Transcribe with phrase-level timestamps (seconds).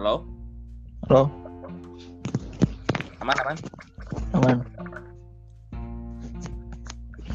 [0.00, 0.24] Halo?
[1.12, 1.28] Halo,
[3.20, 3.56] Aman, aman.
[4.32, 4.56] aman.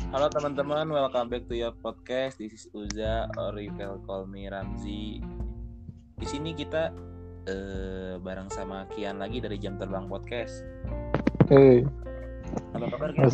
[0.09, 2.41] Halo teman-teman, welcome back to your podcast.
[2.41, 5.21] This is Uza, or you can call me Ramzi.
[6.17, 6.89] Di sini kita
[7.45, 10.65] eh, bareng sama Kian lagi dari Jam Terbang Podcast.
[11.45, 11.85] Hey,
[12.73, 13.29] Apa kabar Kian?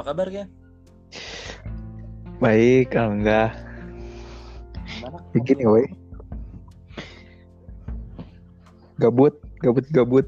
[0.00, 0.48] Apa kabar Kian?
[2.40, 3.52] Baik, alhamdulillah.
[4.88, 5.18] Gimana?
[5.36, 5.84] Begini, woi.
[8.96, 10.24] Gabut, gabut, gabut.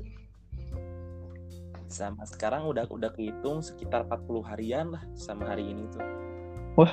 [1.88, 6.04] Sama sekarang udah udah kehitung sekitar 40 harian lah sama hari ini tuh.
[6.76, 6.92] Wah.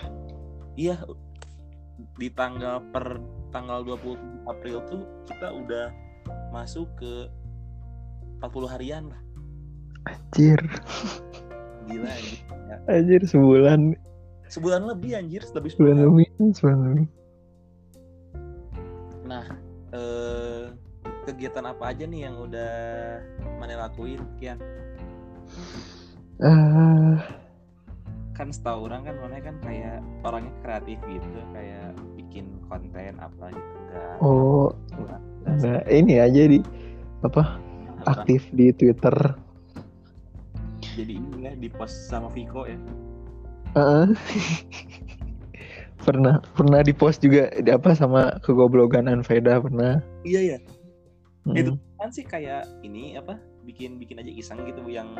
[0.80, 1.04] Iya.
[2.16, 3.20] Di tanggal per
[3.52, 5.92] tanggal 20 April tuh kita udah
[6.56, 7.28] masuk ke
[8.40, 9.20] 40 harian lah.
[10.08, 10.64] Anjir,
[11.90, 12.40] Gila anjir.
[12.70, 13.98] Ya, anjir sebulan,
[14.46, 16.10] Sebulan lebih anjir, lebih sebulan sebulan.
[16.10, 17.08] lebih, sebulan lebih.
[19.26, 19.46] Nah,
[19.92, 20.64] eh,
[21.26, 22.72] kegiatan apa aja nih yang udah
[23.58, 24.58] mana lakuin Kian?
[26.40, 27.20] Ah,
[28.34, 33.74] Kan setahu orang kan mana kan kayak orangnya kreatif gitu, kayak bikin konten apa gitu
[33.84, 34.16] enggak.
[34.24, 34.72] oh,
[35.44, 36.64] nah ini aja di
[37.20, 37.60] apa
[38.00, 38.24] Apa?
[38.24, 39.12] aktif di Twitter.
[41.00, 42.76] Jadi ini ya di post sama Viko ya.
[43.80, 44.12] Heeh.
[46.04, 50.04] pernah pernah di post juga di apa sama kegoblogan Anveda pernah.
[50.28, 50.58] Iya ya.
[51.48, 51.56] Mm.
[51.56, 53.40] Itu kan sih kayak ini apa?
[53.64, 55.16] Bikin bikin aja iseng gitu yang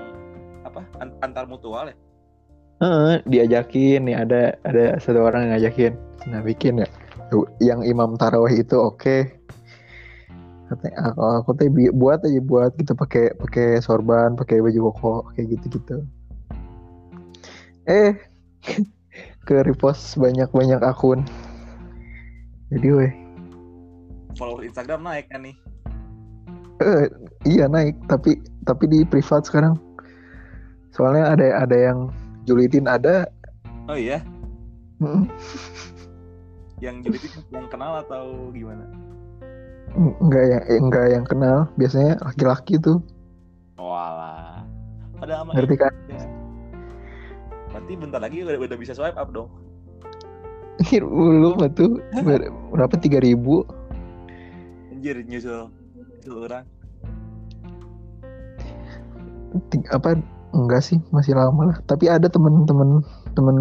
[0.68, 0.84] apa?
[1.00, 1.96] an- antar mutual ya.
[2.80, 5.94] Heeh, diajakin nih ada ada satu orang yang ngajakin
[6.28, 6.88] nah bikin ya
[7.64, 9.39] yang Imam Tarawih itu oke
[10.70, 15.58] katanya aku aku teh buat aja buat gitu pakai pakai sorban pakai baju koko kayak
[15.58, 15.98] gitu gitu
[17.90, 18.14] eh
[19.50, 21.26] ke repost banyak banyak akun.
[22.70, 23.14] Jadi weh.
[24.38, 25.58] Follower Instagram naik kan nih.
[26.80, 27.12] eh,
[27.44, 29.74] iya naik tapi tapi di privat sekarang.
[30.94, 32.14] Soalnya ada ada yang
[32.46, 33.26] julitin ada.
[33.90, 34.22] Oh iya,
[35.00, 35.32] Mm,
[36.84, 37.18] yang jadi
[37.56, 38.84] yang kenal atau gimana?
[39.98, 43.02] Enggak ya enggak yang kenal biasanya laki-laki tuh
[43.80, 44.68] Walah.
[45.18, 45.94] Padahal sama ngerti kan.
[47.72, 49.50] Berarti bentar lagi udah, udah bisa swipe up dong.
[50.80, 53.68] belum tuh ber- berapa tiga ribu
[54.96, 55.68] Anjir nyusul
[56.24, 56.64] nyusul orang.
[59.92, 60.16] apa
[60.56, 63.02] enggak sih masih lama lah tapi ada temen-temen
[63.34, 63.58] temen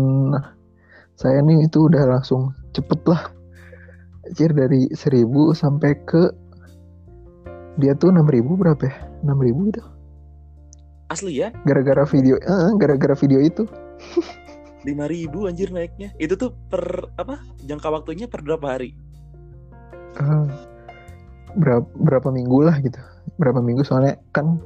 [1.18, 3.32] saya nih itu udah langsung cepet lah
[4.28, 6.28] Anjir dari seribu sampai ke
[7.78, 8.94] dia tuh enam ribu berapa ya
[9.24, 9.82] enam ribu gitu
[11.08, 13.64] Asli ya, gara-gara video eh, gara-gara video itu
[14.86, 16.14] 5000 anjir naiknya.
[16.20, 17.42] Itu tuh per apa?
[17.66, 18.94] Jangka waktunya per berapa hari?
[20.20, 20.46] Eh,
[21.56, 23.00] berapa berapa minggu lah gitu
[23.40, 24.60] berapa minggu soalnya kan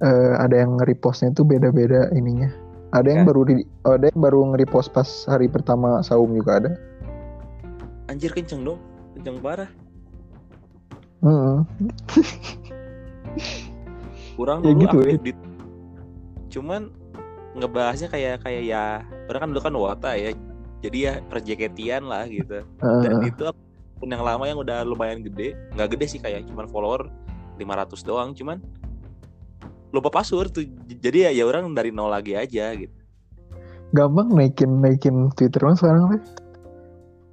[0.00, 2.52] eh, ada yang nge-repostnya tuh beda-beda ininya
[2.92, 3.28] ada yang Ya.
[3.32, 3.54] baru di
[3.88, 6.70] ada yang baru nge-repost pas hari pertama saum juga ada
[8.12, 8.76] Anjir kenceng dong.
[9.16, 9.72] Kenceng parah.
[11.24, 11.58] Heeh.
[14.36, 15.32] Kurang Ya dulu gitu, aktif di
[16.52, 16.92] Cuman
[17.56, 19.00] ngebahasnya kayak kayak ya
[19.32, 20.36] orang kan dulu kan wota ya.
[20.84, 22.60] Jadi ya perjeketian lah gitu.
[22.76, 23.32] Dan Heeh.
[23.32, 27.08] itu akun yang lama yang udah lumayan gede, nggak gede sih kayak cuman follower
[27.56, 28.60] 500 doang, cuman
[29.94, 30.68] lupa password tuh.
[30.90, 32.92] Jadi ya ya orang dari nol lagi aja gitu.
[33.92, 36.22] gampang naikin naikin Twitter mah sekarang teh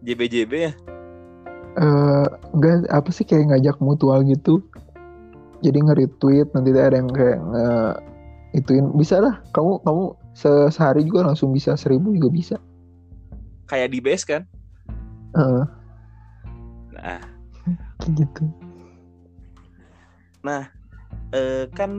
[0.03, 0.73] JBJB ya.
[1.79, 4.59] Eh, enggak apa sih kayak ngajak mutual gitu
[5.63, 7.67] jadi nge-retweet nanti ada yang kayak nge
[8.57, 12.55] ituin bisa lah kamu kamu se- sehari juga langsung bisa seribu juga bisa
[13.69, 14.41] Kayak di base kan.
[15.37, 15.63] Heeh,
[16.97, 17.21] Nah,
[18.01, 18.43] kayak gitu
[21.37, 21.91] eh, kan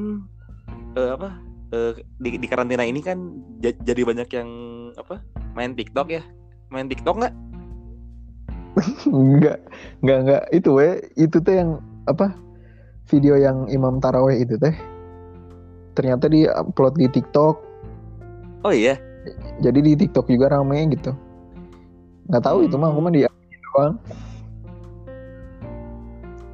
[0.99, 1.31] eh, apa?
[1.71, 3.23] eh, di, di karantina ini kan
[3.63, 4.51] ja- jadi banyak yang
[4.99, 5.23] apa?
[5.55, 6.27] Main TikTok ya.
[6.75, 7.35] Main TikTok nggak?
[9.11, 9.59] Enggak,
[10.01, 10.43] enggak, enggak.
[10.55, 12.33] Itu weh, itu teh yang apa?
[13.11, 14.73] Video yang Imam Taraweh itu teh.
[15.99, 17.57] Ternyata di upload di TikTok.
[18.63, 18.97] Oh iya.
[19.61, 21.13] Jadi di TikTok juga rame gitu.
[22.31, 23.27] Nggak tahu itu mah, aku mah di
[23.75, 23.95] doang.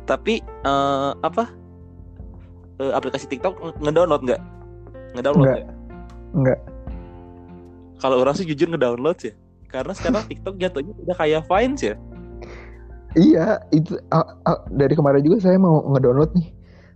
[0.07, 1.45] Tapi eh, apa?
[2.81, 4.41] Eh, aplikasi TikTok nge- ngedownload nggak?
[5.17, 5.59] Ngedownload Nggak.
[5.61, 5.75] nggak?
[6.37, 6.61] Enggak.
[7.97, 9.33] Kalau orang sih jujur ngedownload ya.
[9.69, 11.95] Karena sekarang TikTok jatuhnya udah kayak Vines ya.
[13.17, 16.49] Iya, itu a- a- dari kemarin juga saya mau ngedownload nih.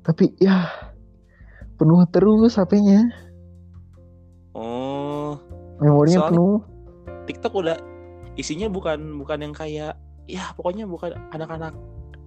[0.04, 0.68] Tapi ya
[1.80, 3.08] penuh terus HP-nya.
[4.52, 5.40] Oh,
[5.80, 6.56] Memorinya Soalnya- penuh.
[7.24, 7.76] TikTok udah
[8.36, 9.96] isinya bukan bukan yang kayak
[10.28, 11.72] ya pokoknya bukan anak-anak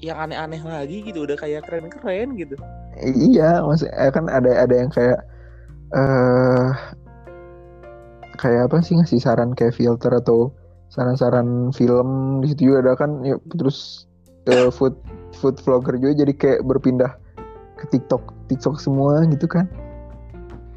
[0.02, 2.58] yang aneh-aneh lagi gitu, udah kayak keren-keren gitu.
[3.00, 5.22] Iya, maksudnya kan ada ada yang kayak
[5.94, 6.70] eh
[8.42, 10.50] kayak apa sih ngasih saran kayak filter atau
[10.94, 14.06] saran-saran film di situ juga ada kan ya, terus
[14.46, 14.94] eh, food
[15.42, 17.18] food vlogger juga jadi kayak berpindah
[17.82, 19.66] ke TikTok TikTok semua gitu kan.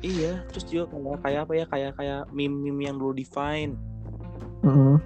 [0.00, 3.76] Iya, terus juga kayak kayak apa ya kayak kayak meme-meme yang dulu define
[4.66, 4.98] Mm.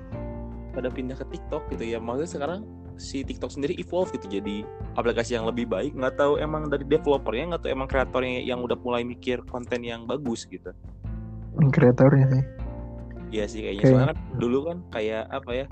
[0.72, 1.98] pada pindah ke TikTok gitu ya.
[2.00, 2.60] Maksudnya sekarang
[2.96, 4.64] si TikTok sendiri evolve gitu jadi
[4.96, 5.92] aplikasi yang lebih baik.
[5.92, 10.08] Nggak tahu emang dari developernya nggak tahu emang kreatornya yang udah mulai mikir konten yang
[10.08, 10.72] bagus gitu.
[11.74, 12.44] Kreatornya sih.
[13.30, 13.82] Iya sih kayaknya.
[13.82, 15.66] Kayak- Soalnya kan dulu kan kayak apa ya?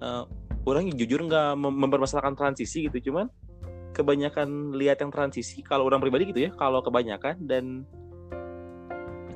[0.00, 0.22] eh
[0.64, 3.28] orang jujur nggak mem- mempermasalahkan transisi gitu, cuman
[3.92, 7.86] kebanyakan lihat yang transisi kalau orang pribadi gitu ya, kalau kebanyakan dan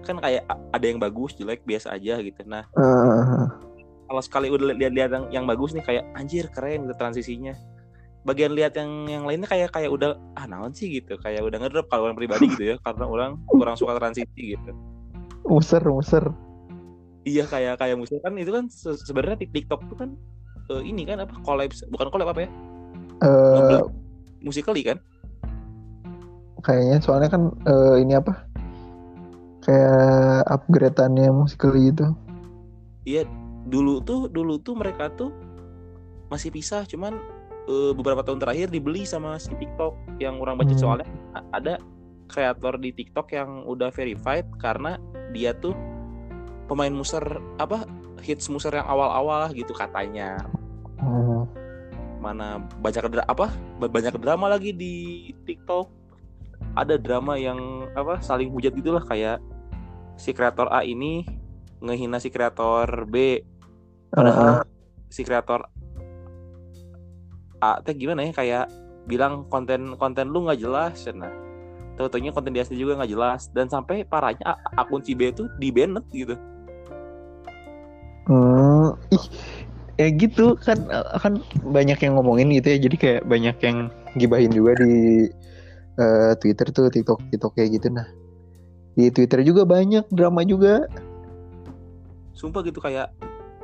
[0.03, 2.41] kan kayak ada yang bagus, jelek, biasa aja gitu.
[2.43, 3.45] Nah, Eh,
[4.09, 7.53] kalau sekali udah lihat-lihat yang, yang bagus nih kayak anjir keren gitu transisinya.
[8.25, 11.87] Bagian lihat yang yang lainnya kayak kayak udah ah naon sih gitu, kayak udah ngedrop
[11.87, 14.73] kalau orang pribadi gitu ya, karena orang kurang suka transisi gitu.
[15.45, 16.25] muser muser.
[17.29, 20.17] Iya kayak kayak musik kan itu kan se- sebenarnya TikTok itu kan
[20.73, 22.51] eh, ini kan apa collab bukan collab apa ya
[23.21, 23.81] Eh
[24.41, 24.99] musically kan
[26.65, 28.33] kayaknya soalnya kan eh, ini apa?
[29.61, 32.09] Kayak upgrade-annya musikally gitu.
[33.05, 33.25] iya
[33.69, 35.29] dulu tuh dulu tuh mereka tuh
[36.29, 37.21] masih pisah cuman
[37.69, 40.81] eh, beberapa tahun terakhir dibeli sama si TikTok yang orang baca Hmm.
[40.81, 41.09] soalnya
[41.53, 41.77] ada
[42.29, 44.97] kreator di TikTok yang udah verified karena
[45.33, 45.77] dia tuh
[46.69, 47.25] pemain muser
[47.57, 47.89] apa
[48.21, 50.45] hits muser yang awal-awal gitu katanya.
[50.99, 51.47] Hmm.
[52.19, 53.47] mana banyak apa
[53.79, 55.87] ba- banyak drama lagi di TikTok.
[56.75, 59.39] Ada drama yang apa saling hujat gitulah kayak
[60.19, 61.23] si kreator A ini
[61.79, 63.39] ngehina si kreator B.
[64.11, 64.67] Padahal
[65.07, 65.71] si kreator
[67.63, 68.67] A teh gimana ya kayak
[69.07, 71.07] bilang konten konten lu nggak jelas.
[71.15, 71.31] Nah
[71.95, 73.47] tentunya konten dia sendiri juga nggak jelas.
[73.55, 76.35] Dan sampai parahnya akun si B itu di banned gitu
[78.29, 79.25] Hmm, ih,
[79.97, 80.77] ya gitu kan
[81.17, 82.79] kan banyak yang ngomongin gitu ya.
[82.79, 83.89] Jadi kayak banyak yang
[84.21, 85.27] gibahin juga di
[85.97, 87.89] eh, Twitter tuh TikTok TikTok kayak gitu.
[87.89, 88.07] Nah
[88.95, 90.85] di Twitter juga banyak drama juga.
[92.37, 93.11] Sumpah gitu kayak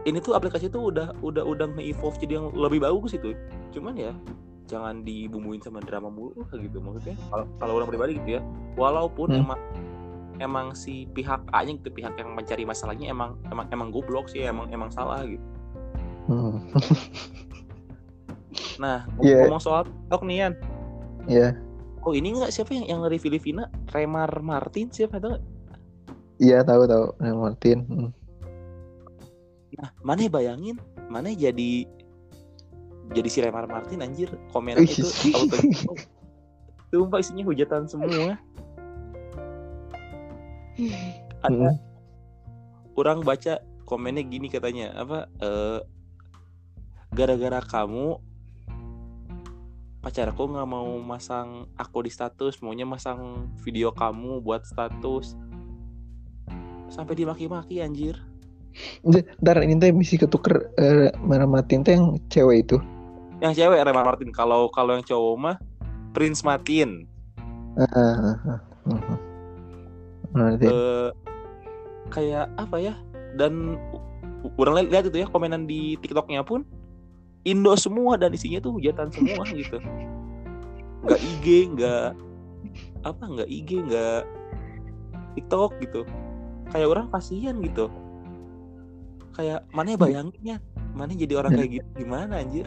[0.08, 3.36] ini tuh aplikasi tuh udah udah udah nge-evolve jadi yang lebih bagus itu.
[3.76, 4.12] Cuman ya
[4.64, 7.20] jangan dibumbuin sama drama mulu gitu maksudnya.
[7.28, 8.42] Kalau kalau orang pribadi gitu ya.
[8.80, 9.44] Walaupun Hmm.
[9.44, 9.60] emang
[10.40, 14.46] emang si pihak A nya gitu pihak yang mencari masalahnya emang emang emang goblok sih
[14.46, 15.42] emang emang salah gitu.
[16.24, 16.56] Hmm,
[18.82, 19.44] nah Iya.
[19.46, 20.54] ngomong soal TikTok nih Yan.
[21.28, 21.48] Ya
[22.04, 25.40] oh ini nggak siapa yang yang review Livina Remar Martin siapa itu
[26.36, 27.16] iya tahu tahu.
[27.20, 28.10] Nah, Martin Hmm.
[29.74, 30.78] nah mana bayangin?
[31.10, 31.84] Mana jadi
[33.12, 34.32] jadi si Remar Martin anjir?
[34.52, 35.04] Komen itu
[35.34, 35.58] auto
[36.94, 38.38] Sumpah isinya hujatan semua.
[41.44, 41.78] Ada Hmm.
[42.96, 45.80] orang baca komennya gini katanya apa eh,
[47.12, 48.18] gara-gara kamu
[50.00, 55.32] pacarku nggak mau masang aku di status maunya masang video kamu buat status
[56.92, 58.20] sampai dimaki-maki anjir
[59.06, 60.74] Ntar ini teh misi ketuker
[61.22, 62.76] mana Martin teh yang cewek itu
[63.38, 65.56] yang cewek Remar Martin kalau kalau yang cowok mah
[66.10, 67.06] Prince Martin
[67.74, 68.60] Ah, ah, ah.
[68.86, 69.18] Hmm.
[70.66, 71.10] Eh,
[72.10, 72.94] kayak apa ya?
[73.38, 73.78] Dan
[74.58, 76.66] orang li- lihat itu ya komenan di TikToknya pun
[77.44, 79.78] Indo semua dan isinya tuh hujatan semua gitu.
[81.04, 82.08] Nggak IG nggak
[83.04, 84.20] apa nggak IG nggak
[85.38, 86.02] TikTok gitu.
[86.72, 87.92] Kayak orang kasihan gitu.
[89.34, 90.62] Kayak mana bayanginnya
[90.94, 91.88] mana jadi orang kayak gitu?
[92.00, 92.66] Gimana anjir?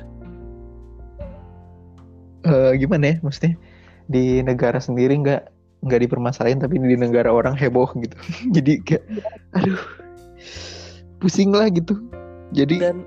[2.47, 3.15] Eh, gimana ya?
[3.23, 3.55] Maksudnya
[4.07, 8.15] di negara sendiri nggak nggak dipermasalahin tapi di negara orang heboh gitu.
[8.55, 9.03] Jadi kayak
[9.53, 9.81] aduh
[11.21, 11.97] pusing lah gitu.
[12.53, 13.03] Jadi dan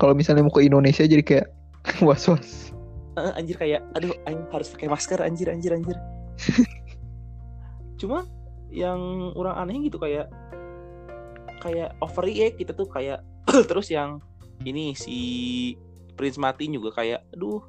[0.00, 1.46] kalau misalnya mau ke Indonesia jadi kayak
[2.06, 2.72] was was
[3.20, 5.96] eh, anjir kayak aduh aing harus pakai masker anjir anjir anjir.
[8.00, 8.24] Cuma
[8.72, 10.30] yang orang aneh gitu kayak
[11.60, 13.20] kayak overreact kita tuh kayak
[13.68, 14.22] terus yang
[14.64, 15.18] ini si
[16.16, 17.60] Prince Martin juga kayak aduh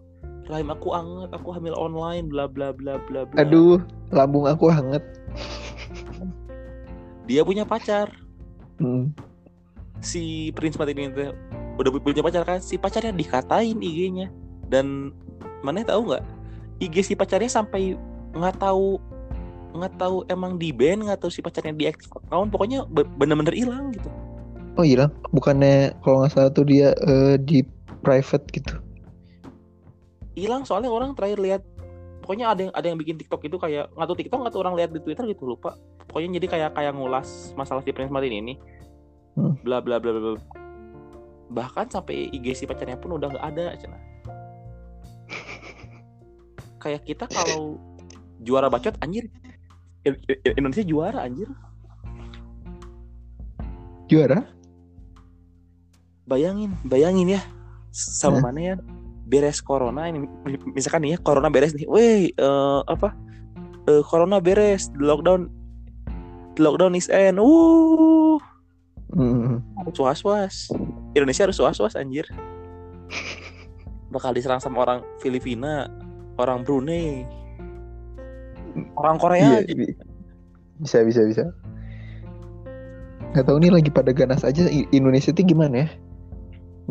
[0.51, 3.37] rahim aku anget aku hamil online bla bla bla bla bla.
[3.39, 3.79] Aduh
[4.11, 4.99] lambung aku hangat.
[7.25, 8.11] Dia punya pacar.
[8.81, 9.13] Hmm.
[10.01, 11.29] si Prince Martin itu
[11.77, 12.57] udah punya pacar kan?
[12.57, 14.33] Si pacarnya dikatain IG-nya
[14.73, 15.13] dan
[15.61, 16.25] mana tahu nggak?
[16.81, 17.93] IG si pacarnya sampai
[18.33, 18.97] nggak tahu
[19.71, 23.93] nggak tahu emang di band nggak tahu si pacarnya di account pokoknya be- bener-bener hilang
[23.93, 24.09] gitu.
[24.75, 25.13] Oh hilang.
[25.29, 27.61] Bukannya kalau nggak salah tuh dia eh, di
[28.01, 28.81] private gitu.
[30.41, 31.61] Hilang soalnya orang terakhir lihat
[32.25, 34.75] pokoknya ada yang ada yang bikin TikTok itu kayak nggak tahu TikTok nggak tahu orang
[34.77, 35.77] lihat di Twitter gitu lupa.
[36.09, 38.57] Pokoknya jadi kayak kayak ngulas masalah si Prince Martin ini.
[39.31, 39.55] Hmm.
[39.63, 40.43] bla bla bla bla bla.
[41.51, 43.95] bahkan sampai IG si pacarnya pun udah nggak ada cina.
[46.83, 47.75] Kayak kita kalau
[48.43, 49.27] juara bacot anjir.
[50.55, 51.51] Indonesia juara anjir.
[54.07, 54.47] Juara?
[56.27, 57.41] bayangin bayangin ya.
[57.91, 58.75] Sama mana ya
[59.31, 60.27] beres corona ini
[60.75, 61.87] misalkan nih ya corona beres nih.
[61.87, 63.15] Weh eh, apa?
[63.87, 65.47] Eh, corona beres the lockdown
[66.59, 67.39] the lockdown is end.
[67.39, 68.35] Uh
[69.79, 70.55] harus was was
[71.15, 72.27] Indonesia harus was was anjir.
[74.11, 75.87] Bakal diserang sama orang Filipina
[76.35, 77.23] orang Brunei
[78.95, 79.59] orang Korea.
[79.59, 79.73] Iya, aja.
[79.75, 79.97] bi-
[80.83, 81.43] bisa bisa bisa.
[83.31, 84.67] Nggak tahu nih lagi pada ganas aja.
[84.91, 85.89] Indonesia tuh gimana ya?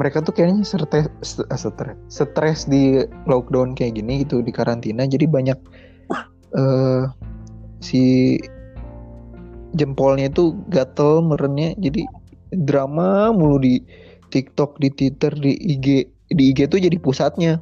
[0.01, 5.05] Mereka tuh kayaknya stres stres stres di lockdown kayak gini gitu di karantina.
[5.05, 5.59] Jadi banyak
[6.57, 7.05] eh
[7.85, 8.37] si
[9.77, 11.77] jempolnya itu gatel merennya.
[11.77, 12.09] Jadi
[12.65, 13.85] drama mulu di
[14.33, 17.61] TikTok di Twitter di IG di IG tuh jadi pusatnya.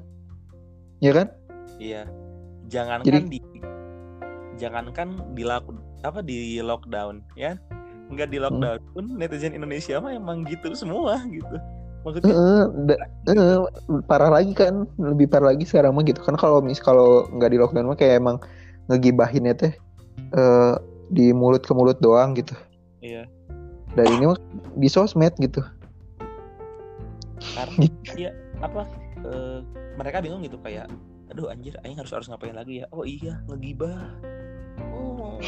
[1.02, 1.34] Ya kan?
[1.82, 2.06] Iya.
[2.70, 3.40] Jangankan Jadi- di
[4.62, 5.42] jangankan di
[6.06, 7.58] apa di lockdown ya.
[8.14, 11.58] Nggak di lockdown pun netizen Indonesia mah emang gitu semua gitu
[12.08, 12.32] maksudnya?
[12.88, 13.56] Da- heeh,
[14.08, 16.20] parah lagi kan lebih parah lagi sekarang mah gitu.
[16.24, 18.40] Kan kalau mis kalau nggak di lockdown mah kayak emang
[18.88, 19.72] ngegibahinnya teh
[20.32, 20.74] eh,
[21.12, 22.56] di mulut ke mulut doang gitu.
[23.04, 23.28] Iya.
[23.92, 24.38] Dari ini mah
[24.76, 25.60] di sosmed gitu.
[27.54, 27.86] Karena
[28.16, 28.30] ya
[28.64, 28.88] apa
[29.22, 29.60] eh,
[29.94, 30.88] mereka bingung gitu kayak
[31.28, 32.86] aduh anjir aing harus harus ngapain lagi ya?
[32.90, 34.00] Oh iya ngegibah.
[34.96, 35.36] Oh.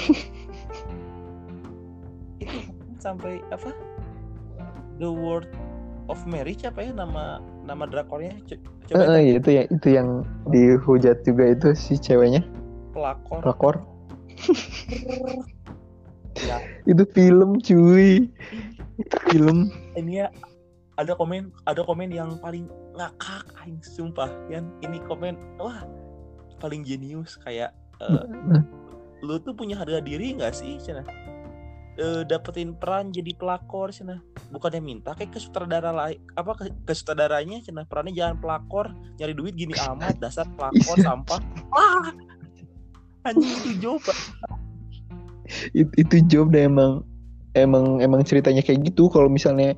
[2.41, 2.57] Itu
[3.01, 3.73] sampai apa
[5.01, 5.49] the word
[6.11, 8.35] of marriage apa ya nama nama drakornya?
[8.45, 12.43] Co- coba iya, itu ya itu yang dihujat juga itu si ceweknya.
[12.91, 13.41] Pelakor.
[13.47, 13.75] Rakor
[16.49, 16.59] ya.
[16.85, 18.27] Itu film cuy.
[18.99, 19.71] Itu film.
[19.95, 20.29] Ini ya
[20.99, 22.67] ada komen ada komen yang paling
[22.99, 24.29] ngakak aing sumpah.
[24.51, 25.87] Kan ini komen wah
[26.61, 27.73] paling jenius kayak
[28.05, 28.25] eh,
[29.25, 31.05] lu tuh punya harga diri nggak sih cina
[32.01, 34.25] Eh, dapetin peran jadi pelakor cina.
[34.49, 37.85] Bukannya minta kayak ke sutradara lain apa ke, ke sutradaranya cina.
[37.85, 41.37] Perannya jangan pelakor nyari duit gini amat dasar pelakor sampah.
[41.69, 42.09] Ah
[43.29, 44.17] anjing itu coba
[45.77, 47.05] It- itu job deh emang.
[47.53, 49.13] Emang emang ceritanya kayak gitu.
[49.13, 49.77] Kalau misalnya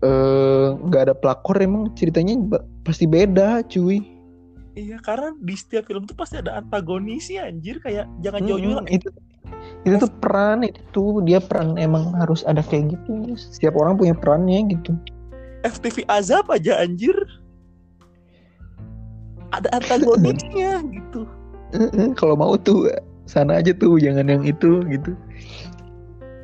[0.00, 2.32] eh, nggak ada pelakor emang ceritanya
[2.80, 4.00] pasti beda cuy.
[4.72, 7.76] Iya karena di setiap film tuh pasti ada antagonisnya anjir.
[7.84, 9.08] Kayak jangan jauh-jauh itu
[9.86, 13.38] itu tuh peran itu dia peran emang harus ada kayak gitu.
[13.38, 14.98] Setiap orang punya perannya gitu.
[15.62, 17.14] FTV azab aja anjir.
[19.54, 21.22] Ada antagonisnya gitu.
[22.18, 22.90] Kalau mau tuh
[23.30, 25.14] sana aja tuh jangan yang itu gitu.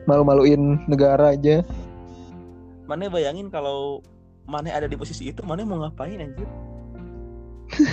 [0.06, 1.66] Malu-maluin negara aja.
[2.86, 4.06] Mana bayangin kalau
[4.46, 6.46] Mane ada di posisi itu Mane mau ngapain anjir?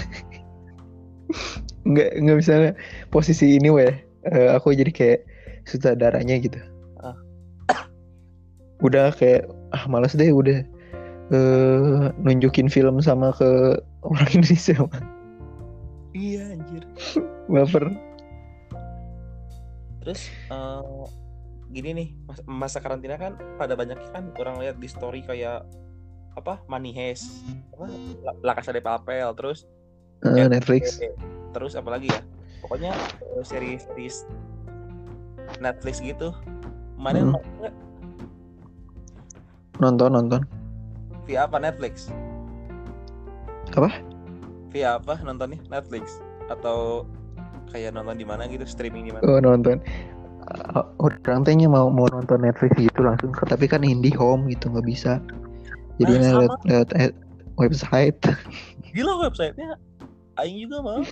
[1.89, 2.71] Nggak nggak misalnya
[3.09, 3.93] posisi ini weh.
[4.29, 5.19] Eh, aku jadi kayak
[5.69, 6.57] sutradaranya gitu.
[6.99, 7.15] Ah.
[8.85, 10.65] udah kayak ah malas deh udah
[11.29, 15.03] eh, nunjukin film sama ke orang Indonesia mah.
[16.11, 16.83] iya anjir.
[17.53, 17.93] Baper.
[20.01, 21.03] Terus eh,
[21.69, 25.61] gini nih mas- masa karantina kan pada banyak kan orang lihat di story kayak
[26.33, 27.45] apa Money Heist
[27.75, 27.85] apa
[28.23, 29.69] La, La Casa de Papel terus
[30.19, 30.99] Ya, Netflix.
[31.55, 32.19] terus apa lagi ya?
[32.59, 32.91] Pokoknya
[33.39, 34.27] series-series
[35.59, 36.33] Netflix gitu.
[36.99, 37.35] Mane Hmm.
[39.79, 40.41] nonton nonton.
[41.23, 42.09] Via apa Netflix?
[43.77, 43.91] Apa?
[44.69, 45.57] via apa nontonnya?
[45.69, 46.21] Netflix?
[46.49, 47.05] Atau
[47.69, 49.23] kayak nonton di mana gitu streaming di mana?
[49.25, 49.77] Oh nonton.
[50.49, 53.29] Ah, orang tehnya mau mau nonton Netflix gitu langsung.
[53.33, 55.21] Tapi kan IndiHome gitu nggak bisa.
[56.01, 57.11] Jadi Nah, lihat lihat eh,
[57.59, 58.17] website.
[58.95, 59.77] Gila websitenya.
[60.39, 61.03] Aing juga mau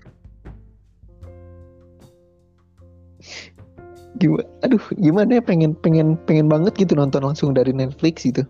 [4.18, 8.44] gimana aduh gimana ya pengen pengen pengen banget gitu nonton langsung dari Netflix gitu.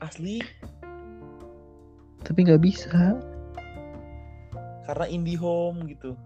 [0.00, 0.40] Asli.
[2.24, 3.16] Tapi nggak bisa.
[4.84, 6.16] Karena IndiHome gitu.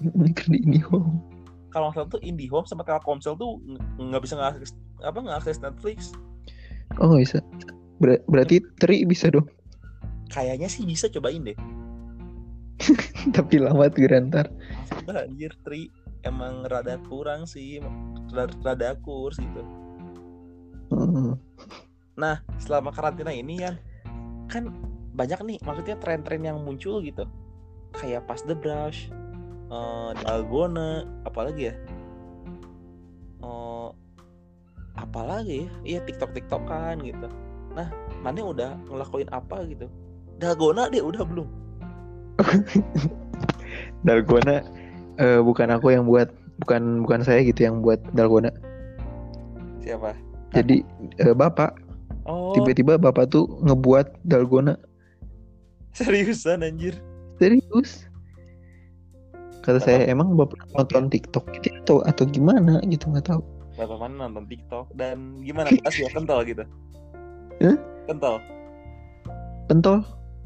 [0.00, 1.34] Di IndiHome
[1.74, 4.70] kalau nggak salah tuh IndiHome sama Telkomsel tuh ng- nggak bisa ngakses
[5.02, 6.14] apa ngakses Netflix.
[7.02, 7.42] Oh bisa.
[7.98, 9.50] Ber- berarti Tri bisa dong.
[10.30, 11.58] Kayaknya sih bisa cobain deh.
[13.36, 14.46] Tapi lama tuh ntar
[15.02, 15.90] Udah anjir Tri
[16.24, 17.80] emang rada kurang sih
[18.32, 19.64] rada, kurs gitu
[20.94, 21.34] Mm.
[22.14, 23.74] nah selama karantina ini ya
[24.46, 24.70] kan
[25.14, 27.24] banyak nih maksudnya tren-tren yang muncul gitu.
[27.94, 29.08] Kayak pas the brush
[29.70, 31.74] eh, dalgona apalagi ya?
[33.42, 33.88] Eh,
[34.98, 35.70] apalagi ya?
[35.82, 37.30] Iya tiktok tiktokan gitu.
[37.78, 37.88] Nah
[38.20, 39.86] mana udah ngelakuin apa gitu?
[40.42, 41.48] Dalgona deh udah belum?
[44.06, 44.66] Dalgona
[45.18, 46.30] eh, bukan aku yang buat,
[46.62, 48.50] bukan bukan saya gitu yang buat dalgona.
[49.84, 50.16] siapa?
[50.54, 50.80] Jadi
[51.20, 51.76] eh, bapak.
[52.24, 52.56] Oh.
[52.56, 54.80] Tiba-tiba bapak tuh ngebuat dalgona.
[55.92, 56.96] Seriusan anjir?
[57.36, 58.08] Serius.
[59.60, 62.80] Kata saya emang bapak nonton TikTok gitu atau atau gimana?
[62.88, 63.42] Gitu nggak tahu.
[63.76, 64.88] Bapak mana nonton TikTok?
[64.96, 65.68] Dan gimana?
[65.84, 66.64] Pas ya kental gitu?
[67.60, 67.76] Hah?
[68.08, 68.40] kental?
[69.64, 70.04] Pentol.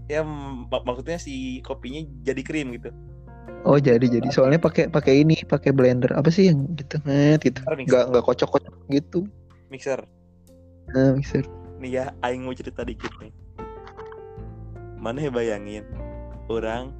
[0.08, 2.88] ya mak- maksudnya si kopinya jadi krim gitu
[3.66, 4.28] Oh jadi jadi.
[4.30, 6.08] Soalnya pakai pakai ini pakai blender.
[6.14, 6.96] Apa sih yang gitu?
[7.04, 7.60] Net gitu.
[7.66, 9.26] Nggak nggak kocok kocok gitu.
[9.68, 10.00] Mixer.
[10.94, 11.44] Nah, mixer.
[11.82, 13.34] Nih ya aing mau cerita dikit nih.
[14.96, 15.84] Mana ya bayangin?
[16.48, 16.96] Orang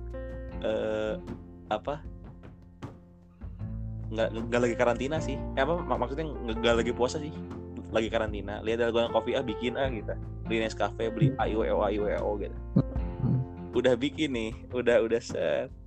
[0.60, 1.16] eh
[1.72, 2.04] apa?
[4.12, 5.40] Nggak nggak lagi karantina sih.
[5.56, 5.78] Eh, apa?
[5.80, 7.32] Mak- maksudnya nggak lagi puasa sih.
[7.94, 8.60] Lagi karantina.
[8.60, 10.12] Lihat dalgona kopi ah bikin ah gitu.
[10.44, 12.56] Beli Nescafe beli AIWO AIWO gitu.
[12.76, 13.40] Hmm.
[13.72, 14.50] udah bikin nih.
[14.74, 15.77] Udah udah set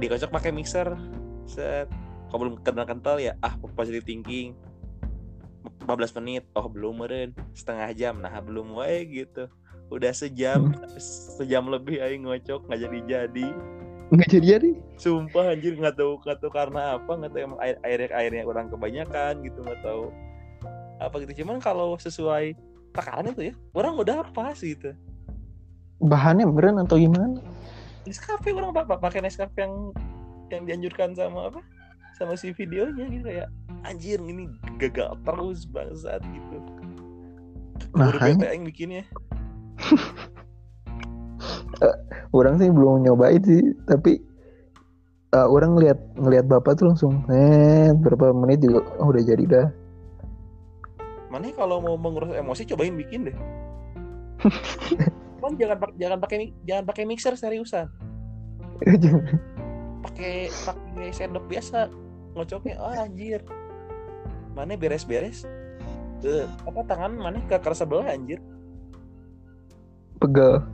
[0.00, 0.88] dikocok pakai mixer.
[1.44, 1.86] Set.
[2.32, 4.56] Kalau belum kental kental ya ah positive thinking.
[5.84, 6.42] 15 menit.
[6.56, 8.14] Oh belum meren setengah jam.
[8.18, 9.46] Nah belum wae gitu.
[9.92, 10.72] Udah sejam.
[11.36, 13.48] Sejam lebih aing ngocok nggak jadi jadi
[14.10, 17.78] nggak jadi jadi sumpah anjir nggak tahu nggak tahu karena apa nggak tahu emang air
[17.86, 20.10] airnya airnya kurang kebanyakan gitu nggak tahu.
[20.98, 22.58] Apa gitu cuman kalau sesuai
[22.90, 24.98] takaran itu ya orang udah pas gitu.
[26.02, 27.38] Bahannya beneran atau gimana
[28.08, 29.92] Nescafe orang pak pakai Nescafe yang
[30.50, 31.60] yang dianjurkan sama apa?
[32.16, 33.48] Sama si videonya gitu kayak
[33.84, 34.48] anjir ini
[34.80, 36.56] gagal terus bangsat gitu.
[37.96, 38.36] Makanya.
[38.40, 39.04] bete aing bikinnya.
[42.36, 44.20] Orang sih belum nyobain sih tapi
[45.34, 49.66] eh, orang ngeliat ngeliat bapak tuh langsung eh berapa menit juga oh, udah jadi dah.
[51.32, 53.36] Mana kalau mau mengurus emosi cobain bikin deh
[55.40, 57.88] Cuman jangan jangan pakai jangan pakai mixer seriusan.
[60.00, 61.88] Pakai pakai sendok biasa.
[62.32, 63.44] Ngocoknya ah anjir.
[64.56, 65.44] Mana beres-beres?
[66.24, 68.40] Eh, apa tangan mana ke kerasa sebelah anjir?
[70.20, 70.64] Pegal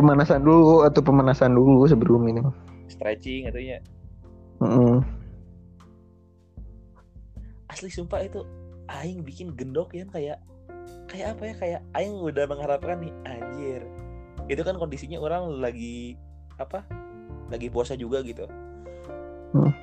[0.00, 2.40] pemanasan dulu atau pemanasan dulu sebelum ini?
[2.88, 3.78] Stretching atau ya
[4.60, 5.00] Mm-mm.
[7.70, 8.42] asli sumpah itu
[8.90, 10.38] aing bikin gendok ya kayak
[11.10, 13.82] kayak apa ya kayak aing udah mengharapkan nih anjir.
[14.46, 16.14] Itu kan kondisinya orang lagi
[16.62, 16.86] apa
[17.50, 18.46] lagi puasa juga gitu.
[19.50, 19.74] Hmm.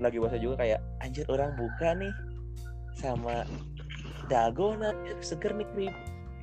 [0.00, 2.10] lagi puasa juga kayak anjir orang buka nih
[2.96, 3.44] sama
[4.26, 5.94] dalgona seger nih krim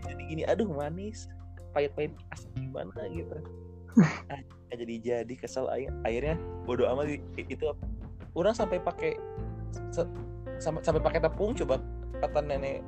[0.06, 1.28] jadi gini aduh manis.
[1.74, 3.36] Pahit-pahit asam gimana gitu.
[4.30, 4.40] Ah,
[4.70, 5.92] jadi jadi kesel aing.
[6.06, 7.66] Akhirnya bodoh amat itu
[8.38, 9.18] orang sampai pakai
[10.62, 11.82] sampai pakai tepung coba
[12.22, 12.86] kata nenek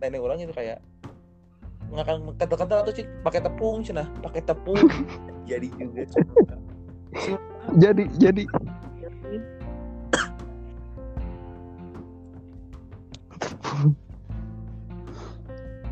[0.00, 0.78] nenek orang itu kayak
[1.90, 4.78] nggak akan kata-kata tuh sih pakai tepung cina pakai tepung.
[5.50, 6.02] Jadi juga.
[7.74, 8.46] Jadi jadi.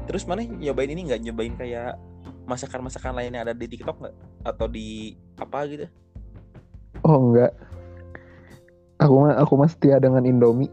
[0.07, 1.11] Terus mana nyobain ini?
[1.11, 1.99] Nggak nyobain kayak
[2.47, 4.15] masakan-masakan lain yang ada di TikTok nggak?
[4.47, 5.91] Atau di apa gitu?
[7.03, 7.51] Oh enggak
[8.99, 10.71] aku mah aku mah setia dengan Indomie.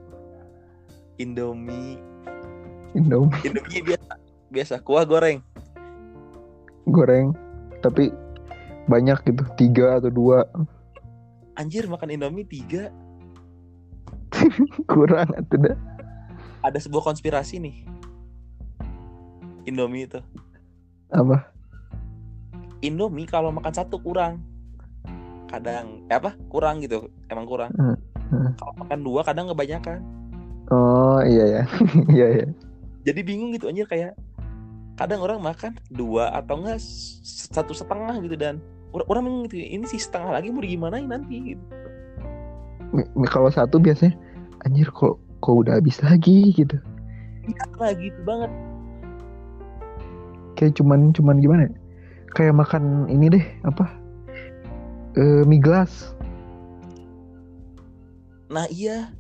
[1.22, 2.02] Indomie
[2.96, 3.36] Indomie.
[3.44, 4.14] Indomie biasa.
[4.50, 4.76] Biasa.
[4.80, 5.44] Kuah goreng.
[6.88, 7.36] Goreng.
[7.84, 8.10] Tapi
[8.88, 9.44] banyak gitu.
[9.60, 10.48] Tiga atau dua.
[11.60, 12.90] Anjir makan Indomie tiga.
[14.92, 15.78] Kurang atau dah?
[16.64, 17.76] Ada sebuah konspirasi nih.
[19.68, 20.24] Indomie itu.
[21.12, 21.52] Apa?
[22.80, 24.42] Indomie kalau makan satu kurang.
[25.50, 26.38] Kadang eh apa?
[26.50, 27.10] Kurang gitu.
[27.30, 27.74] Emang kurang.
[27.74, 27.98] Hmm,
[28.30, 28.50] hmm.
[28.62, 30.02] kalau makan dua kadang kebanyakan.
[30.74, 31.64] Oh iya ya
[32.10, 32.46] iya ya
[33.06, 34.18] jadi bingung gitu anjir kayak
[34.98, 36.82] kadang orang makan dua atau enggak
[37.54, 38.58] satu setengah gitu dan
[38.92, 41.64] orang orang gitu ini sih setengah lagi mau gimana nanti gitu.
[43.30, 44.18] Kalau satu biasanya
[44.66, 46.80] anjir kok kok udah habis lagi gitu.
[47.46, 48.52] Iya lah gitu banget.
[50.56, 51.74] Kayak cuman cuman gimana ya?
[52.36, 53.88] kayak makan ini deh apa?
[55.16, 56.16] Eh mie gelas.
[58.52, 59.12] Nah iya.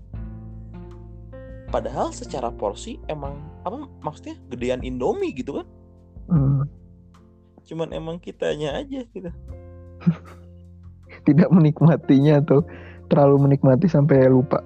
[1.72, 3.36] Padahal secara porsi emang
[3.66, 5.68] apa maksudnya gedean Indomie gitu kan?
[6.30, 6.70] Hmm,
[7.66, 9.30] cuman emang kitanya aja gitu.
[11.28, 12.62] Tidak menikmatinya atau
[13.10, 14.62] terlalu menikmati sampai lupa.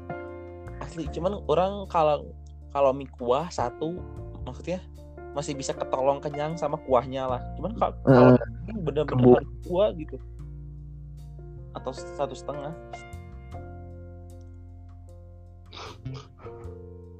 [0.84, 2.28] Asli cuman orang kalau
[2.76, 4.00] kalau mie kuah satu
[4.44, 4.84] maksudnya
[5.32, 7.42] masih bisa ketolong kenyang sama kuahnya lah.
[7.56, 8.36] Cuman kalau
[8.68, 10.20] ini bener-bener kuah gitu.
[11.72, 12.76] Atau satu setengah.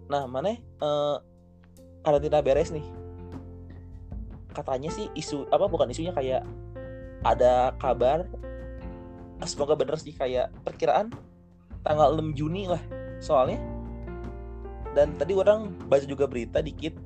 [0.10, 0.58] Nah mana
[2.10, 2.86] eh karantina beres nih
[4.58, 6.42] katanya sih isu apa bukan isunya kayak
[7.22, 8.26] ada kabar
[9.46, 11.14] semoga bener sih kayak perkiraan
[11.86, 12.82] tanggal 6 Juni lah
[13.22, 13.62] soalnya
[14.98, 16.98] dan tadi orang baca juga berita dikit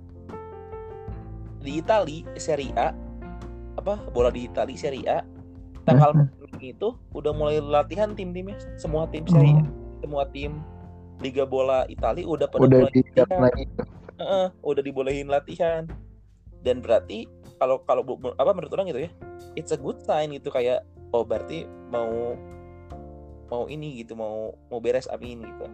[1.59, 2.95] di Itali Serie A
[3.75, 5.19] apa bola di Itali Serie A
[5.83, 6.15] tanggal.
[6.15, 9.67] 6 itu udah mulai latihan tim-timnya semua tim Serie A
[9.99, 10.63] semua tim
[11.21, 13.69] Liga bola Itali udah pada udah mulai dilihat latihan.
[14.21, 15.89] Heeh, udah dibolehin latihan.
[16.63, 17.27] Dan berarti
[17.63, 18.03] kalau kalau
[18.39, 19.11] apa menurut orang gitu ya
[19.55, 22.35] it's a good sign gitu kayak oh berarti mau
[23.47, 25.65] mau ini gitu mau mau beres amin gitu.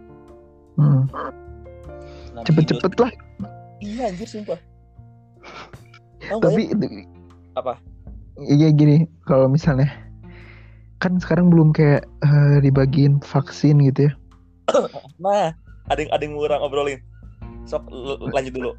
[0.76, 1.08] Hmm.
[2.36, 3.12] Nah, cepet-cepet lah.
[3.80, 4.60] Iya anjir sumpah.
[6.20, 7.02] Nggak tapi ya?
[7.56, 7.74] apa?
[8.38, 9.88] Iya gini kalau misalnya
[11.00, 14.12] kan sekarang belum kayak eh, dibagiin vaksin gitu ya.
[15.24, 15.56] Nah
[15.88, 17.00] ada yang ada yang orang obrolin
[17.70, 17.86] sok
[18.34, 18.72] lanjut dulu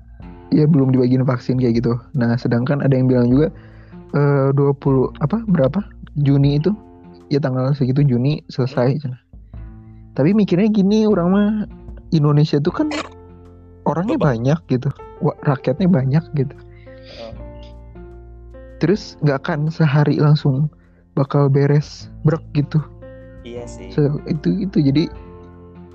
[0.52, 1.96] Iya belum dibagiin vaksin kayak gitu.
[2.12, 3.48] Nah sedangkan ada yang bilang juga
[4.12, 5.80] eh 20 apa berapa
[6.20, 6.76] Juni itu
[7.32, 9.00] ya tanggal segitu Juni selesai.
[9.00, 9.22] cenah.
[10.12, 11.48] Tapi mikirnya gini orang mah
[12.12, 12.92] Indonesia tuh kan
[13.88, 14.28] orangnya Beban.
[14.44, 14.92] banyak gitu,
[15.24, 16.52] Wah, rakyatnya banyak gitu.
[17.24, 17.32] Oh.
[18.84, 20.68] Terus nggak akan sehari langsung
[21.16, 22.84] bakal beres brek gitu.
[23.42, 25.08] iya sih Se- itu itu jadi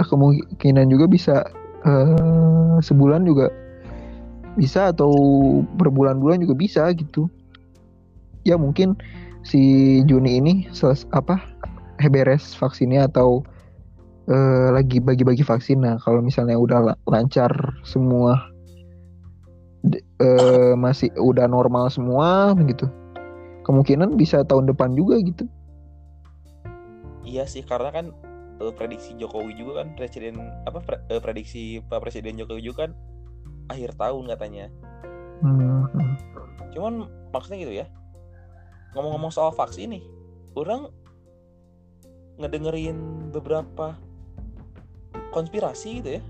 [0.00, 1.44] ah, kemungkinan juga bisa
[1.86, 3.48] eh, sebulan juga
[4.56, 5.12] bisa atau
[5.76, 7.30] berbulan-bulan juga bisa gitu.
[8.42, 8.98] Ya mungkin
[9.46, 11.38] si Juni ini seles apa
[12.02, 13.46] eh, beres vaksinnya atau
[14.26, 15.86] eh, lagi bagi-bagi vaksin.
[15.86, 17.52] Nah kalau misalnya udah la- lancar
[17.86, 18.50] semua
[20.18, 22.90] eh, masih udah normal semua begitu
[23.66, 25.44] kemungkinan bisa tahun depan juga gitu.
[27.26, 28.06] Iya sih karena kan
[28.60, 32.92] eh, prediksi Jokowi juga kan presiden apa pre- eh, prediksi Pak Presiden Jokowi juga kan
[33.72, 34.66] akhir tahun katanya.
[35.36, 36.12] Hmm, hmm.
[36.72, 37.86] cuman maksudnya gitu ya
[38.96, 40.04] ngomong-ngomong soal vaksin nih
[40.56, 40.88] orang
[42.40, 42.96] ngedengerin
[43.28, 44.00] beberapa
[45.36, 46.22] konspirasi gitu ya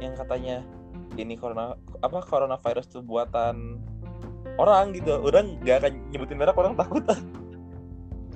[0.00, 0.64] yang katanya
[1.20, 3.78] ini corona apa coronavirus itu buatan
[4.58, 5.18] orang gitu.
[5.22, 7.04] Orang nggak akan nyebutin merek orang takut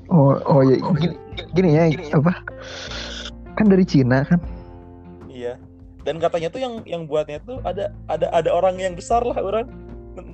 [0.09, 1.17] Oh, oh ya gini,
[1.53, 1.85] gini ya
[2.17, 2.33] apa?
[3.61, 4.41] Kan dari Cina kan.
[5.29, 5.55] iya
[6.03, 9.69] dan katanya tuh yang yang buatnya tuh ada ada ada orang yang besar lah orang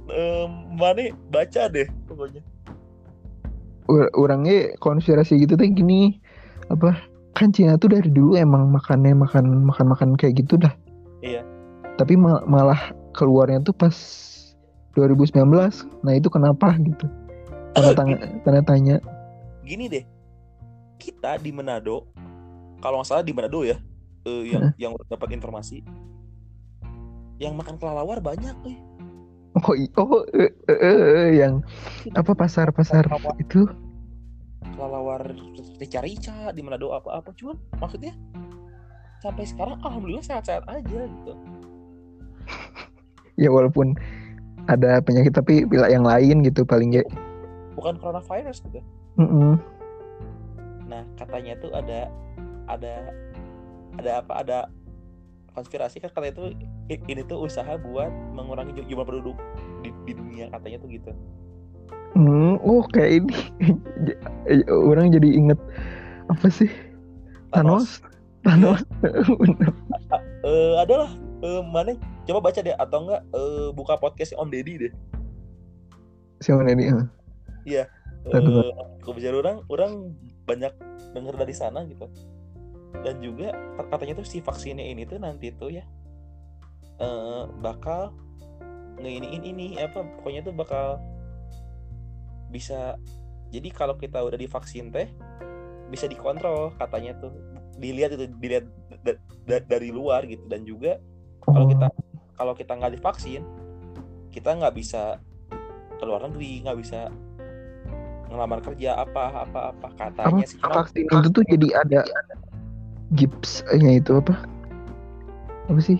[0.09, 2.41] eh, mana baca deh pokoknya
[3.85, 6.17] Ur- Orangnya konspirasi gitu teh gini
[6.73, 6.97] apa?
[7.37, 10.73] Kan Cina tuh dari dulu emang makannya makan makan makan kayak gitu dah.
[11.21, 11.45] Iya.
[12.01, 13.93] Tapi ma- malah keluarnya tuh pas
[14.97, 15.45] 2019.
[16.01, 17.05] Nah, itu kenapa gitu?
[17.77, 18.97] Tanda tanya, tanda tanya.
[19.65, 20.05] Gini deh.
[21.01, 22.09] Kita di Manado
[22.79, 23.81] kalau nggak salah di Manado ya
[24.25, 25.81] eh, yang yang udah dapat informasi
[27.41, 28.79] yang makan kelelawar banyak nih
[29.55, 31.63] Oh, i- oh eh, eh, eh, eh, yang
[32.13, 33.07] apa pasar-pasar
[33.39, 33.65] itu?
[34.75, 35.31] kelelawar
[35.79, 38.13] rica-rica di Manado apa-apa cuman maksudnya
[39.23, 41.33] sampai sekarang alhamdulillah sehat-sehat aja gitu.
[43.35, 43.99] Ya walaupun
[44.71, 47.03] ada penyakit tapi bila yang lain gitu paling ya.
[47.75, 48.79] bukan coronavirus gitu
[49.15, 49.55] Mm-mm.
[50.85, 52.11] nah katanya tuh ada
[52.69, 53.15] ada
[53.99, 54.59] ada apa ada
[55.55, 56.49] konspirasi kan katanya tuh
[56.91, 59.39] ini tuh usaha buat mengurangi ju- jumlah penduduk
[59.87, 61.11] di, di dunia katanya tuh gitu.
[62.15, 63.37] Hmm, oh kayak ini.
[64.45, 65.57] Eh, orang jadi inget
[66.29, 66.69] apa sih?
[67.57, 68.05] Thanos?
[68.45, 68.85] Thanos.
[69.41, 69.73] Bener.
[70.45, 71.09] eh adalah
[71.41, 71.97] eh, mana?
[72.29, 74.93] Coba baca deh atau enggak eh, buka podcast Om Deddy deh.
[76.45, 77.05] Siapa ini eh.
[77.73, 77.87] eh,
[78.33, 78.73] Aduh.
[79.05, 79.93] kebijakan orang orang
[80.49, 80.73] banyak
[81.13, 82.09] dengar dari sana gitu.
[83.05, 85.85] Dan juga kat- katanya tuh si vaksinnya ini tuh nanti tuh ya
[86.95, 88.15] eh bakal
[89.03, 91.03] ngeiniin ini apa pokoknya tuh bakal
[92.55, 92.95] bisa
[93.51, 95.11] jadi kalau kita udah divaksin teh
[95.91, 97.35] bisa dikontrol katanya tuh.
[97.75, 98.65] Dilihat itu dilihat
[99.03, 100.47] da- da- dari luar gitu.
[100.47, 100.97] Dan juga
[101.45, 101.87] kalau kita
[102.35, 103.43] kalau kita nggak divaksin
[104.35, 105.23] kita nggak bisa
[105.95, 107.11] ke luar negeri nggak bisa
[108.31, 109.89] ngelamar kerja apa apa apa apa?
[110.01, 112.01] katanya sih Cuman vaksin itu tuh jadi ada
[113.15, 114.35] gipsnya itu apa?
[115.71, 115.99] Apa sih?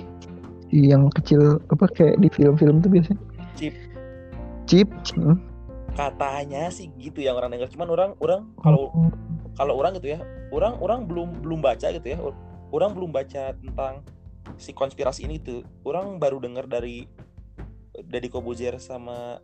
[0.69, 3.21] Si yang kecil apa kayak di film-film tuh biasanya?
[3.55, 3.75] Chip.
[4.67, 4.89] chip?
[5.15, 5.39] Hmm.
[5.95, 7.71] katanya sih gitu yang orang dengar.
[7.71, 9.11] Cuman orang orang kalau Oh,
[9.55, 10.19] kalau orang gitu ya
[10.51, 12.19] orang orang belum belum baca gitu ya.
[12.75, 14.03] Orang belum baca tentang
[14.59, 15.63] si konspirasi ini tuh.
[15.87, 17.07] Orang baru dengar dari
[17.95, 19.39] dari Kobuzer sama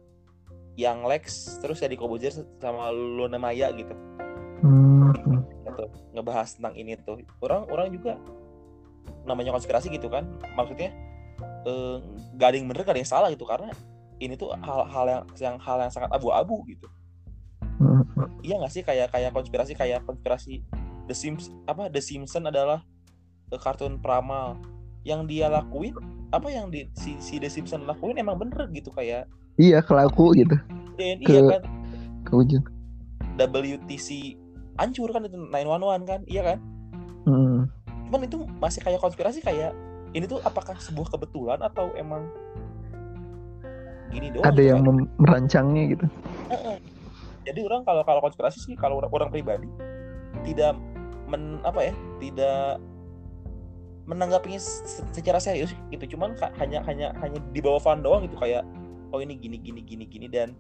[0.79, 3.95] yang Lex terus ya di Kobuzer sama Luna Maya gitu.
[4.61, 5.15] Hmm.
[5.65, 7.25] gitu ngebahas tentang ini tuh.
[7.41, 8.21] Orang orang juga
[9.25, 10.29] namanya konspirasi gitu kan.
[10.55, 10.93] Maksudnya
[11.67, 11.97] eh,
[12.37, 13.45] gak ada yang bener gak ada yang salah gitu.
[13.49, 13.73] Karena
[14.21, 16.87] ini tuh hal-hal yang yang hal yang sangat abu-abu gitu.
[17.81, 18.05] Hmm.
[18.45, 18.85] iya nggak sih?
[18.85, 20.61] Kayak kayak konspirasi kayak konspirasi
[21.09, 22.85] The Sims apa The Simpson adalah
[23.49, 24.61] eh, kartun pramal
[25.01, 25.97] yang dia lakuin
[26.31, 30.57] apa yang di, si, si The Simpson lakuin emang bener gitu kayak Iya kelaku gitu
[30.95, 31.63] dan Ke- iya kan
[32.23, 32.65] ke ujung.
[33.35, 34.37] WTC
[34.77, 36.59] hancur kan itu 911 kan iya kan
[37.21, 37.69] Hmm.
[38.07, 39.73] cuman itu masih kayak konspirasi kayak
[40.13, 42.29] ini tuh apakah sebuah kebetulan atau emang
[44.09, 44.97] gini doang Ada gitu yang kan?
[45.17, 46.07] merancangnya gitu.
[47.41, 49.69] Jadi orang kalau kalau konspirasi sih kalau orang, orang pribadi
[50.43, 50.77] tidak
[51.25, 52.83] men apa ya tidak
[54.05, 58.67] menanggapinya se- secara serius gitu cuman hanya hanya hanya di bawah fun doang gitu kayak
[59.11, 60.55] oh ini gini gini gini gini dan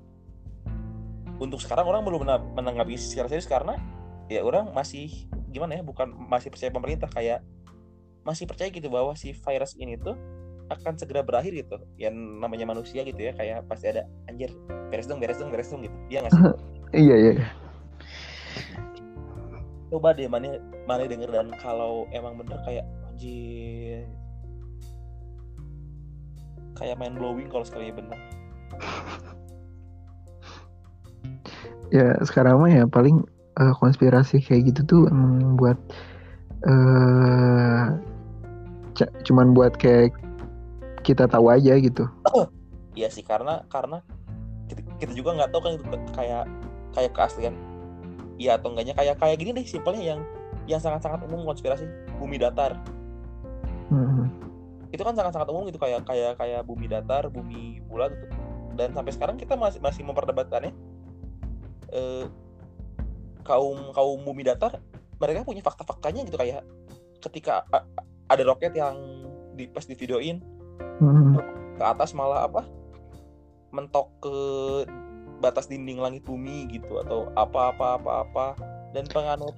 [1.41, 3.79] untuk sekarang orang belum mena- menanggapi secara serius karena
[4.29, 7.41] ya orang masih gimana ya bukan masih percaya pemerintah kayak
[8.23, 10.15] masih percaya gitu bahwa si virus ini tuh
[10.71, 14.55] akan segera berakhir gitu yang namanya manusia gitu ya kayak pasti ada anjir
[14.93, 16.43] beres dong beres dong beres dong gitu dia nggak sih
[16.95, 17.31] Iya iya.
[17.35, 17.47] iya.
[19.91, 24.07] coba deh mana mana denger dan kalau emang bener kayak anjir
[26.79, 28.15] kayak main blowing kalau sekali bener
[31.91, 33.27] Ya sekarang mah ya paling
[33.59, 35.75] eh, konspirasi kayak gitu tuh emang buat
[38.95, 40.15] ca- cuman buat kayak
[41.03, 42.07] kita tahu aja gitu.
[42.99, 44.05] iya sih karena karena
[44.69, 46.45] kita, kita juga nggak tahu kan itu kayak
[46.95, 47.55] kayak keaslian
[48.37, 50.21] iya atau enggaknya kayak kayak gini deh simpelnya yang
[50.69, 51.89] yang sangat sangat umum konspirasi
[52.21, 52.77] bumi datar
[53.91, 54.31] Hmm.
[54.95, 58.15] itu kan sangat sangat umum gitu kayak kayak kayak bumi datar bumi bulat.
[58.75, 60.73] Dan sampai sekarang kita masih masih memperdebatkannya
[61.91, 62.27] eh,
[63.43, 64.79] kaum kaum bumi datar
[65.17, 66.63] mereka punya fakta-faktanya gitu kayak
[67.21, 67.87] ketika a-
[68.29, 68.97] ada roket yang
[69.53, 70.39] di pas di videoin
[71.01, 71.37] Hmm.
[71.77, 72.65] ke atas malah apa
[73.71, 74.37] mentok ke
[75.41, 78.47] batas dinding langit bumi gitu atau apa apa apa apa
[78.93, 79.57] dan penganut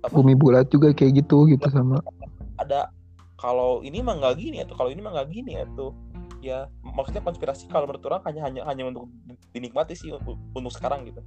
[0.00, 2.00] apa Bumi bulat juga kayak gitu gitu sama.
[2.56, 2.88] ada
[3.36, 5.92] kalau ini mah nggak gini atau kalau ini mah nggak gini atau
[6.40, 6.64] ya
[6.96, 9.12] maksudnya konspirasi kalau menurut orang hanya hanya hanya untuk
[9.52, 11.20] dinikmati sih untuk, untuk sekarang gitu.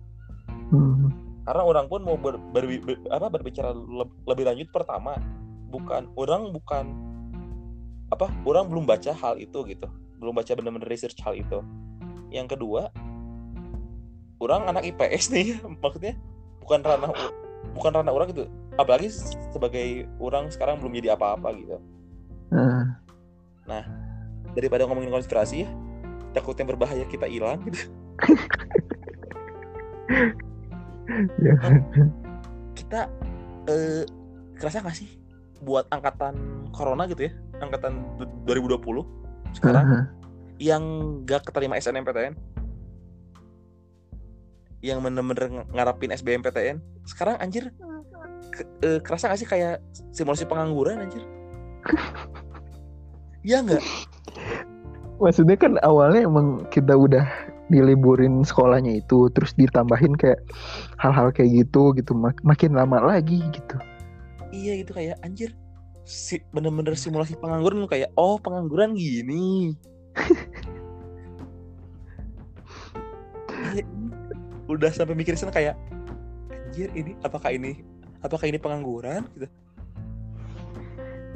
[0.69, 1.09] Hmm.
[1.49, 5.17] karena orang pun mau ber, ber- ber- apa berbicara leb- lebih lanjut pertama
[5.69, 6.85] bukan orang bukan
[8.09, 9.87] apa orang belum baca hal itu gitu.
[10.17, 11.61] Belum baca benar-benar research hal itu.
[12.33, 12.89] Yang kedua
[14.41, 15.47] orang anak IPS nih
[15.81, 16.17] maksudnya
[16.61, 17.13] bukan ranah
[17.77, 18.45] bukan ranah orang gitu.
[18.77, 19.13] Apalagi
[19.53, 21.77] sebagai orang sekarang belum jadi apa-apa gitu.
[23.69, 24.08] Nah,
[24.59, 25.69] daripada ngomongin konspirasi ya
[26.35, 27.89] takut yang berbahaya kita hilang gitu
[31.41, 31.53] ya.
[32.75, 33.09] kita
[33.65, 34.03] eh
[34.59, 35.09] kerasa nggak sih
[35.63, 39.03] buat angkatan corona gitu ya angkatan du- 2020
[39.57, 39.99] sekarang Aha.
[40.61, 40.83] yang
[41.25, 42.35] gak keterima SNMPTN
[44.79, 47.71] yang bener-bener ng- ngarapin SBMPTN sekarang anjir
[48.53, 49.83] ke- eh, kerasa gak sih kayak
[50.15, 51.23] simulasi pengangguran anjir
[53.49, 53.83] Iya nggak?
[55.17, 57.25] Maksudnya kan awalnya emang kita udah
[57.73, 60.37] diliburin sekolahnya itu terus ditambahin kayak
[61.01, 62.13] hal-hal kayak gitu gitu.
[62.13, 63.77] Mak- makin lama lagi gitu.
[64.49, 65.53] iya gitu kayak anjir
[66.09, 69.73] si bener-bener simulasi pengangguran kayak oh pengangguran gini.
[73.69, 73.85] Iya,
[74.65, 75.77] udah sampai mikir sana kayak
[76.49, 77.85] anjir ini apakah ini
[78.25, 79.29] apakah ini pengangguran?
[79.37, 79.45] Gitu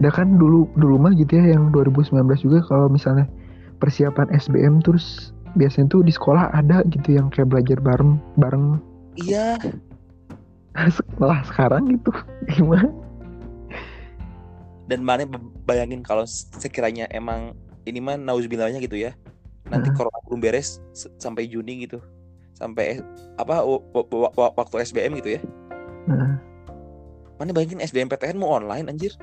[0.02, 3.30] Udah kan dulu dulu mah gitu ya yang 2019 juga kalau misalnya
[3.78, 8.82] persiapan SBM terus biasanya tuh di sekolah ada gitu yang kayak belajar bareng bareng.
[9.20, 9.60] Iya.
[11.22, 12.10] Malah sekarang gitu
[12.58, 12.90] gimana?
[14.88, 15.24] dan mana
[15.64, 17.56] bayangin kalau sekiranya emang
[17.88, 19.16] ini mah nauzubillahnya gitu ya
[19.72, 19.98] nanti Heeh.
[19.98, 20.84] corona belum beres
[21.20, 22.04] sampai Juni gitu
[22.54, 23.00] sampai
[23.40, 23.64] apa
[24.38, 25.42] waktu SBM gitu ya.
[26.06, 26.38] Nah,
[27.40, 29.16] mana bayangin SBMPTN mau online anjir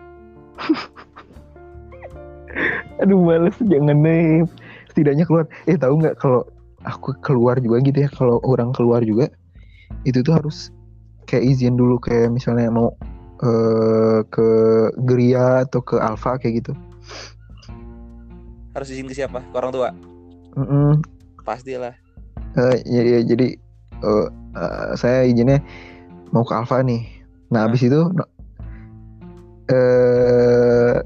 [3.03, 3.57] aduh males.
[3.63, 4.45] Jangan deh.
[4.91, 5.47] Setidaknya keluar.
[5.71, 6.43] Eh tahu nggak kalau
[6.85, 8.09] aku keluar juga gitu ya?
[8.11, 9.29] Kalau orang keluar juga
[10.09, 10.73] itu tuh harus
[11.29, 12.01] kayak izin dulu.
[12.03, 12.91] Kayak misalnya mau
[13.45, 14.49] eh, ke
[15.07, 16.73] Geria atau ke Alfa kayak gitu.
[18.75, 19.43] Harus izin ke siapa?
[19.51, 19.91] Ke orang tua?
[20.59, 21.03] Mm-mm.
[21.47, 21.95] pastilah.
[22.59, 23.55] Eh, ya, ya, jadi
[24.03, 24.27] eh,
[24.59, 25.63] eh, saya izinnya
[26.35, 27.07] mau ke Alfa nih.
[27.51, 28.11] Nah abis itu
[29.71, 30.99] eh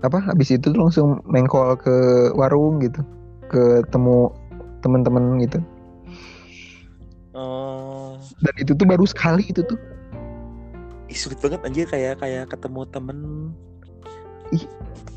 [0.00, 1.96] apa abis itu tuh langsung mengkol ke
[2.32, 3.04] warung gitu
[3.52, 4.32] ketemu
[4.80, 5.60] teman-teman gitu
[7.30, 9.78] Oh, dan itu tuh baru sekali itu tuh
[11.10, 13.18] ih, sulit banget anjir kayak kayak ketemu temen.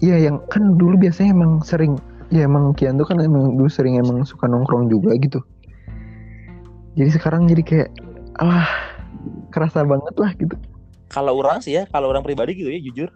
[0.02, 1.98] Iya yang kan dulu biasanya emang sering
[2.34, 5.42] ya emang Kian tuh kan emang dulu sering emang suka nongkrong juga gitu.
[6.98, 7.90] Jadi sekarang jadi kayak
[8.42, 8.70] alah
[9.54, 10.56] kerasa banget lah gitu.
[11.14, 13.10] Kalau orang sih ya, kalau orang pribadi gitu ya jujur,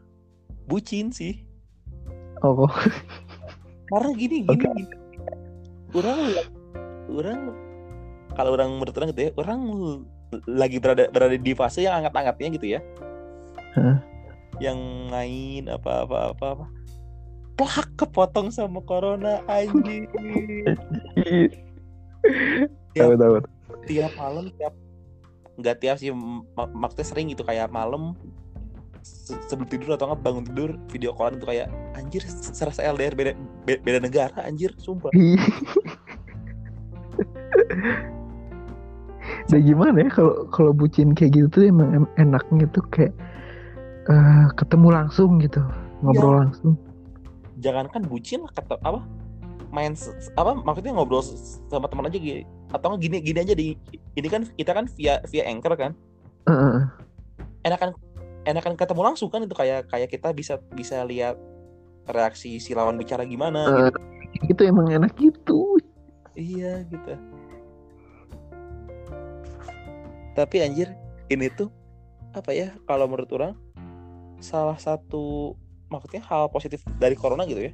[0.69, 1.41] bucin sih.
[2.45, 2.69] Oh,
[3.89, 4.83] Karena gini gini, gini.
[5.97, 6.19] orang
[7.09, 7.39] orang
[8.37, 9.59] kalau orang menurut orang gitu ya, orang
[10.45, 12.79] lagi berada berada di fase yang hangat-hangatnya gitu ya.
[13.73, 13.97] Hah?
[14.61, 14.79] Yang
[15.09, 16.65] main apa apa apa apa.
[17.57, 20.05] Plak kepotong sama corona anjing.
[22.93, 23.35] tahu tahu.
[23.87, 24.73] tiap malam tiap
[25.57, 28.13] nggak tiap sih mak- maksudnya sering gitu kayak malam
[29.01, 31.67] se- sebelum tidur atau nggak bangun tidur video callan itu kayak
[31.97, 33.31] anjir serasa LDR beda
[33.65, 35.09] be- beda negara anjir sumpah
[39.49, 43.13] Dan gimana ya kalau kalau bucin kayak gitu tuh emang em- enaknya tuh kayak
[44.07, 45.59] eh, ketemu langsung gitu
[46.05, 46.77] ngobrol langsung.
[47.57, 49.01] jangankan bucin lah kata apa
[49.73, 49.97] main
[50.37, 51.25] apa maksudnya ngobrol
[51.67, 53.67] sama teman aja gini atau nggak gini gini aja di
[54.19, 55.91] ini kan kita kan via via anchor kan
[56.47, 56.83] Heeh.
[57.63, 57.95] enakan
[58.47, 61.35] enakan ketemu langsung kan itu kayak kayak kita bisa bisa lihat
[62.07, 63.91] reaksi si lawan bicara gimana Eh,
[64.47, 65.79] itu emang enak gitu.
[66.37, 67.17] Iya gitu.
[70.37, 70.93] Tapi anjir,
[71.33, 71.73] ini tuh
[72.37, 72.69] apa ya?
[72.85, 73.53] Kalau menurut orang
[74.37, 75.57] salah satu
[75.89, 77.73] maksudnya hal positif dari corona gitu ya.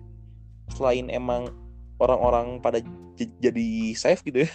[0.72, 1.52] Selain emang
[2.00, 2.80] orang-orang pada
[3.20, 3.68] jadi
[4.00, 4.52] safe gitu ya.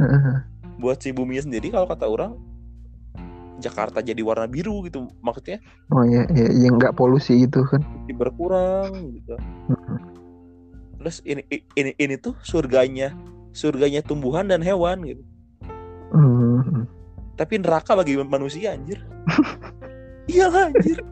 [0.82, 2.32] buat si buminya sendiri kalau kata orang
[3.60, 5.60] Jakarta jadi warna biru gitu maksudnya
[5.92, 7.84] Oh ya, ya yang nggak polusi gitu kan.
[8.08, 9.36] jadi berkurang gitu.
[11.00, 11.44] Terus ini
[11.76, 13.12] ini ini tuh surganya
[13.52, 15.22] surganya tumbuhan dan hewan gitu.
[16.10, 16.88] Hmm.
[17.38, 18.98] tapi neraka bagi manusia anjir
[20.32, 20.98] iya anjir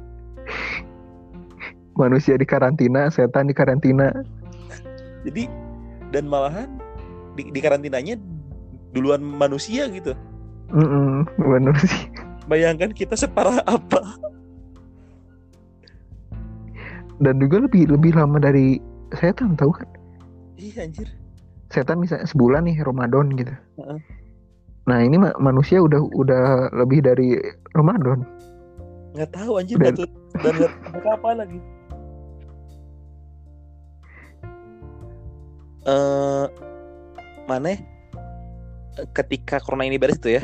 [1.99, 4.11] Manusia di karantina, setan di karantina.
[5.27, 5.51] jadi
[6.15, 6.71] dan malahan
[7.35, 8.15] di, di karantinanya
[8.91, 10.13] duluan manusia gitu
[10.69, 11.97] Mm manusia.
[12.45, 14.01] bayangkan kita separah apa
[17.19, 18.79] Dan juga lebih lebih lama dari
[19.13, 19.89] setan tahu kan?
[20.55, 21.09] iya anjir
[21.69, 23.53] Setan misalnya sebulan nih Ramadan gitu.
[23.77, 23.99] Heeh.
[24.87, 27.37] Nah ini ma- manusia udah udah lebih dari
[27.73, 28.25] Ramadan.
[29.13, 30.55] nggak tahu anjir Dan- dan
[31.03, 31.59] kapan lagi
[35.85, 36.47] eh
[37.45, 37.73] mana
[39.15, 40.43] ketika corona ini beres itu ya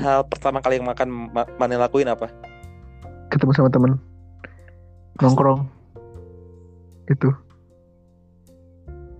[0.00, 2.28] hal pertama kali yang makan ma- mana lakuin apa?
[3.30, 3.96] Ketemu sama temen.
[5.22, 5.66] Nongkrong.
[7.06, 7.30] Itu.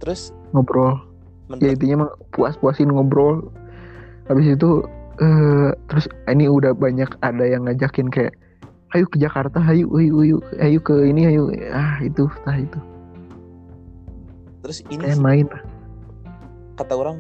[0.02, 0.35] Terus?
[0.50, 0.98] Ngobrol.
[0.98, 3.52] Ya menurut intinya mah puas-puasin ngobrol.
[4.26, 4.83] Habis itu
[5.22, 8.35] eh terus ini udah banyak ada yang ngajakin kayak
[8.94, 12.78] ayo ke Jakarta, ayo, ayo, ayo, ayo ke ini, ayo, ah itu, nah itu,
[14.62, 15.46] terus ini kayak main.
[16.78, 17.18] kata orang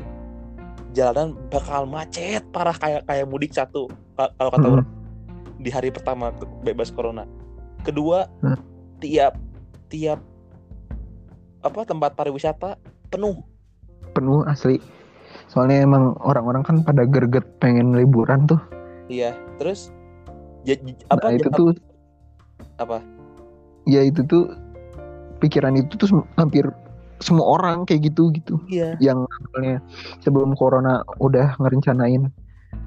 [0.94, 4.74] jalanan bakal macet parah kayak kayak mudik satu Ka- kalau kata Mm-mm.
[4.78, 4.88] orang
[5.58, 6.30] di hari pertama
[6.62, 7.26] bebas corona.
[7.82, 8.56] Kedua Hmm.
[8.98, 9.34] tiap
[9.90, 10.22] tiap
[11.60, 12.78] apa tempat pariwisata
[13.10, 13.42] penuh.
[14.12, 14.78] Penuh asli.
[15.50, 18.60] Soalnya emang orang-orang kan pada gerget pengen liburan tuh.
[19.10, 19.90] Iya terus
[20.62, 21.74] ja- j- nah apa itu tuh.
[22.78, 23.02] apa?
[23.84, 24.48] Ya itu tuh
[25.38, 26.64] pikiran itu tuh hampir
[27.22, 28.58] semua orang kayak gitu gitu.
[28.66, 28.98] Iya.
[28.98, 29.76] Yang awalnya
[30.24, 32.30] sebelum corona udah ngerencanain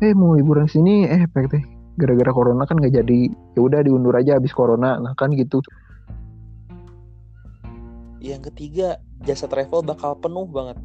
[0.03, 1.63] eh mau liburan sini eh PT
[1.97, 3.19] gara-gara corona kan nggak jadi.
[3.57, 4.99] Ya udah diundur aja habis corona.
[5.01, 5.63] Nah kan gitu.
[8.21, 10.77] Yang ketiga jasa travel bakal penuh banget.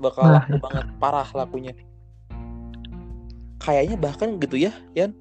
[0.00, 1.72] Bakal Nah, laku banget parah lakunya.
[3.60, 5.12] Kayaknya bahkan gitu ya Yan.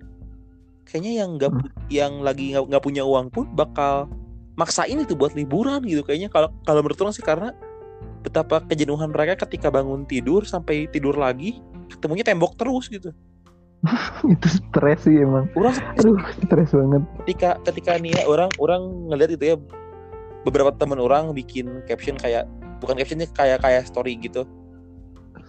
[0.88, 4.08] Kayaknya yang nggak pu- yang lagi nggak punya uang pun bakal
[4.60, 6.28] maksain itu buat liburan gitu kayaknya.
[6.28, 7.56] Kalau kalau menurut orang sih karena
[8.20, 13.16] betapa kejenuhan mereka ketika bangun tidur sampai tidur lagi ketemunya tembok terus gitu.
[14.36, 15.48] Itu stres sih emang.
[15.56, 17.02] Orang aduh stres banget.
[17.24, 19.58] Ketika ketika nih ya orang orang ngeliat itu ya
[20.44, 22.44] beberapa teman orang bikin caption kayak
[22.84, 24.44] bukan captionnya kayak kayak story gitu.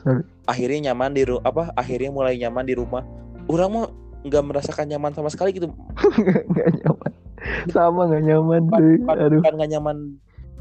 [0.01, 0.25] Sorry.
[0.49, 3.05] akhirnya nyaman di ru- apa akhirnya mulai nyaman di rumah.
[3.53, 3.85] Orang mau
[4.27, 5.73] nggak merasakan nyaman sama sekali gitu.
[6.53, 7.13] Nggak nyaman.
[7.73, 9.41] Sama nggak nyaman bukan, aduh.
[9.41, 9.97] bukan nggak nyaman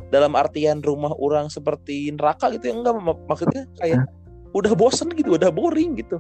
[0.09, 4.07] dalam artian rumah orang seperti neraka gitu ya enggak mak- maksudnya kayak
[4.55, 6.17] udah bosen gitu udah boring gitu.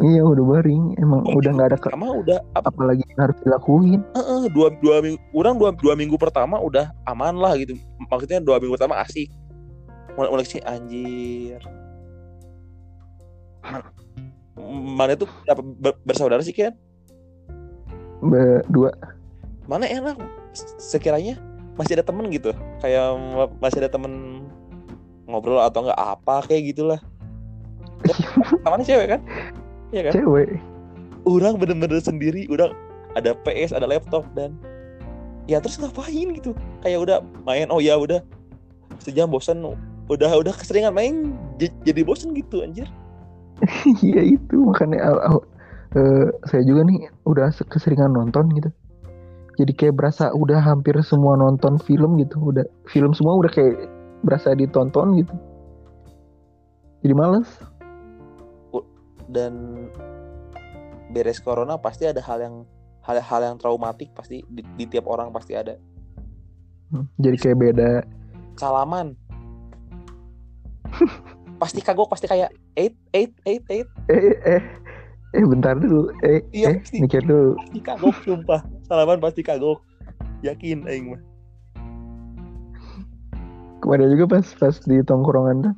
[0.00, 3.38] Iya udah baring emang Dua udah nggak ada ke- pertama udah apa apalagi yang harus
[3.44, 4.00] dilakuin.
[4.16, 7.76] Heeh, dua dua minggu orang dua dua minggu pertama udah aman lah gitu.
[8.08, 9.28] Maksudnya dua minggu pertama asik.
[10.16, 11.60] Mulai mulai sih anjir
[14.96, 16.72] mana itu apa ber- bersaudara sih kan
[18.24, 18.96] berdua
[19.68, 20.16] mana enak
[20.80, 21.36] sekiranya
[21.76, 22.56] masih ada temen gitu.
[22.80, 24.42] Kayak ma- masih ada temen
[25.28, 27.00] ngobrol atau enggak apa kayak gitulah.
[28.64, 29.20] Namanya cewek kan?
[29.92, 30.12] Iya kan?
[30.16, 30.48] Cewek.
[31.26, 32.72] Orang bener-bener sendiri udah
[33.18, 34.56] ada PS ada laptop dan
[35.44, 36.56] ya terus ngapain gitu?
[36.80, 38.24] Kayak udah main oh ya udah
[39.02, 39.60] sejam bosan
[40.06, 42.86] udah udah keseringan main jadi bosan gitu anjir
[44.04, 45.46] iya itu makanya al- al-
[45.96, 48.70] eh, saya juga nih udah se- keseringan nonton gitu.
[49.56, 53.88] Jadi kayak berasa udah hampir semua nonton film gitu udah film semua udah kayak
[54.20, 55.32] berasa ditonton gitu.
[57.00, 57.48] Jadi males.
[59.26, 59.86] Dan
[61.10, 62.56] beres corona pasti ada hal yang
[63.02, 65.78] hal-hal yang traumatik pasti di, di tiap orang pasti ada.
[66.92, 67.90] Hmm, jadi kayak beda.
[68.56, 69.18] Salaman
[71.56, 73.88] pasti kagok pasti kayak eight eight eight eight.
[74.06, 74.62] Eh eh
[75.32, 76.12] eh bentar dulu.
[76.20, 76.96] Eh Iya, eh pasti.
[77.00, 77.56] mikir dulu.
[77.56, 78.60] pasti kagok sumpah.
[78.84, 79.80] Salaman pasti kagok.
[80.40, 81.22] Yakin aing mah.
[83.80, 85.74] Kemarin juga pas pas di tongkrongan tuh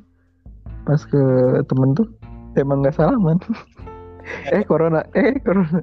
[0.83, 1.21] pas ke
[1.67, 2.07] temen tuh
[2.55, 3.37] emang nggak salaman.
[4.49, 5.79] Eh corona eh corona.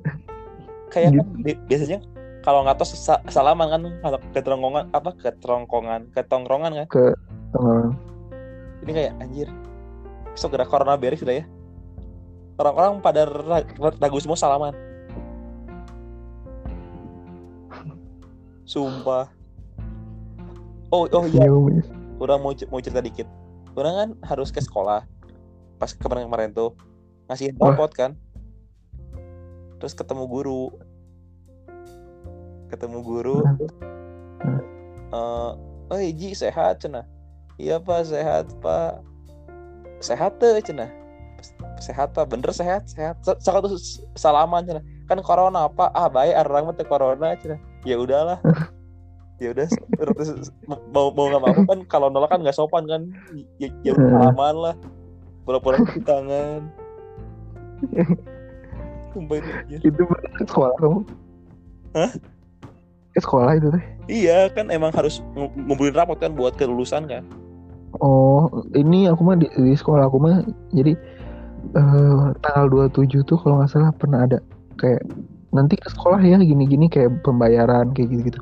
[0.88, 1.18] Kayak Gitu.
[1.18, 1.98] kan bi- biasanya
[2.40, 6.86] kalau nggak tahu sa- salaman kan kalau keterongkongan apa keterongkongan ketongkrongan kan?
[7.52, 7.90] Tongkrongan.
[8.82, 9.48] Ini kayak anjir
[10.36, 11.44] segera corona beres sudah ya.
[12.56, 14.72] Orang-orang pada ra- ragu semua salaman.
[18.64, 19.28] Sumpah.
[20.90, 21.44] Oh oh iya.
[21.44, 21.82] Iya, Umi.
[22.16, 23.28] orang mau mau cerita dikit.
[23.76, 25.04] Orang kan harus ke sekolah.
[25.76, 26.72] Pas kemarin kemarin tuh.
[27.28, 28.16] Ngasih rapot kan.
[29.76, 30.62] Terus ketemu guru.
[32.72, 33.36] Ketemu guru.
[35.12, 35.52] Eh
[35.92, 37.06] oh Ji sehat cina?
[37.60, 39.00] Iya pak sehat pak
[40.00, 40.88] sehat tuh cina
[41.78, 42.88] sehat pak bener sehat?
[42.88, 43.20] Sehat.
[43.22, 43.76] Saya tuh
[44.16, 45.92] salaman cina kan corona apa?
[45.92, 48.40] Ah baik orang mah teu corona cina ya udahlah.
[49.36, 49.68] Ya udah
[50.96, 53.04] mau mau nggak mau kan kalau nolak kan nggak sopan kan.
[53.60, 54.08] Ya, ya Hmm.
[54.08, 54.74] salaman lah.
[55.44, 56.72] Pura-pura cuci tangan.
[59.12, 59.78] Sumpah itu, anjir.
[59.84, 60.02] itu
[60.40, 61.00] ke sekolah kamu?
[61.92, 62.10] Hah?
[63.12, 63.84] ke sekolah itu teh?
[64.08, 67.24] Iya kan emang harus ngu- ngumpulin rapot kan buat kelulusan kan
[68.00, 70.96] oh ini aku mah di, di sekolah aku mah jadi
[71.74, 74.38] eh tanggal 27 tuh kalau nggak salah pernah ada
[74.78, 75.02] kayak
[75.50, 78.40] nanti ke sekolah ya gini-gini kayak pembayaran kayak gitu-gitu.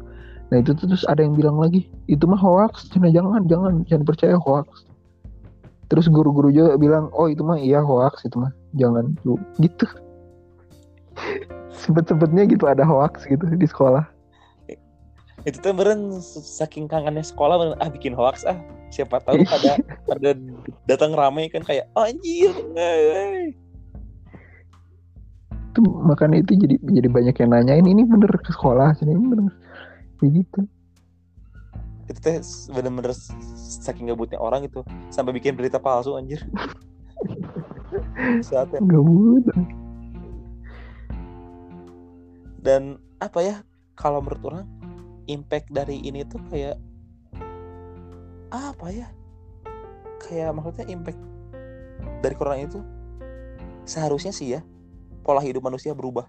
[0.51, 4.05] Nah itu tuh terus ada yang bilang lagi itu mah hoax Cina jangan jangan jangan
[4.05, 4.87] percaya hoax.
[5.89, 9.87] Terus guru-guru juga bilang oh itu mah iya hoax itu mah jangan lu gitu.
[11.85, 14.14] Sempet-sempetnya gitu ada hoax gitu di sekolah
[15.45, 18.57] itu tuh beren saking kangennya sekolah beneran, ah bikin hoax ah
[18.89, 19.77] siapa tahu pada
[20.09, 20.31] pada
[20.89, 23.53] datang rame kan kayak "Oh, anjir eh."
[25.75, 29.51] itu makanya itu jadi jadi banyak yang nanyain ini bener ke sekolah sini ini bener
[30.23, 30.61] kayak gitu.
[32.07, 32.39] Itu teh
[32.71, 33.11] bener-bener
[33.83, 36.47] saking gabutnya orang itu sampai bikin berita palsu anjir.
[38.47, 39.51] Saatnya gabut.
[42.63, 43.57] Dan apa ya
[43.99, 44.67] kalau menurut orang
[45.27, 46.77] impact dari ini tuh kayak
[48.53, 49.09] apa ya?
[50.25, 51.21] Kayak maksudnya impact
[52.25, 52.81] dari corona itu
[53.85, 54.61] seharusnya sih ya
[55.25, 56.29] pola hidup manusia berubah.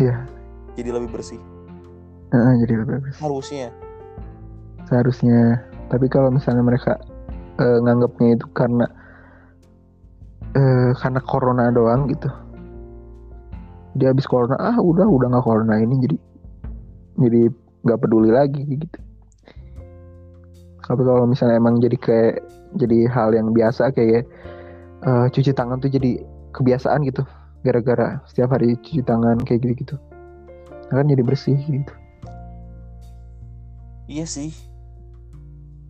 [0.00, 0.26] Iya.
[0.78, 1.36] jadi lebih bersih.
[2.32, 3.68] Heeh, jadi lebih bagus harusnya.
[4.88, 5.60] Seharusnya.
[5.90, 6.96] Tapi kalau misalnya mereka
[7.58, 8.86] eh, nganggapnya itu karena
[10.56, 12.30] eh, karena corona doang gitu.
[13.98, 16.16] Dia habis corona ah udah udah nggak corona ini jadi
[17.20, 17.52] jadi
[17.84, 18.98] nggak peduli lagi gitu.
[20.82, 22.34] Tapi kalau misalnya emang jadi kayak
[22.74, 24.26] jadi hal yang biasa kayak
[25.06, 26.18] eh, cuci tangan tuh jadi
[26.50, 27.22] kebiasaan gitu.
[27.62, 29.96] Gara-gara setiap hari cuci tangan kayak gitu gitu
[30.90, 31.94] kan jadi bersih gitu.
[34.10, 34.50] Iya sih.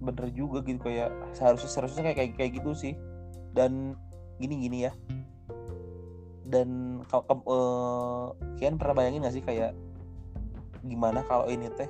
[0.01, 2.95] Bener juga gitu kayak seharusnya seharusnya kayak kayak, kayak gitu sih.
[3.57, 3.97] Dan
[4.37, 4.93] gini gini ya.
[6.45, 8.26] Dan kalau kamu eh,
[8.61, 9.72] kalian pernah bayangin gak sih kayak
[10.85, 11.89] gimana kalau ini teh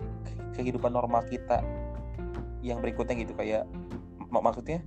[0.54, 1.62] kehidupan normal kita
[2.60, 3.64] yang berikutnya gitu kayak
[4.28, 4.82] mak- maksudnya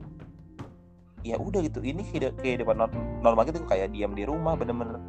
[1.24, 2.94] ya udah gitu ini kehidup- kehidupan nor-
[3.24, 5.00] normal tuh kayak diam di rumah bener-bener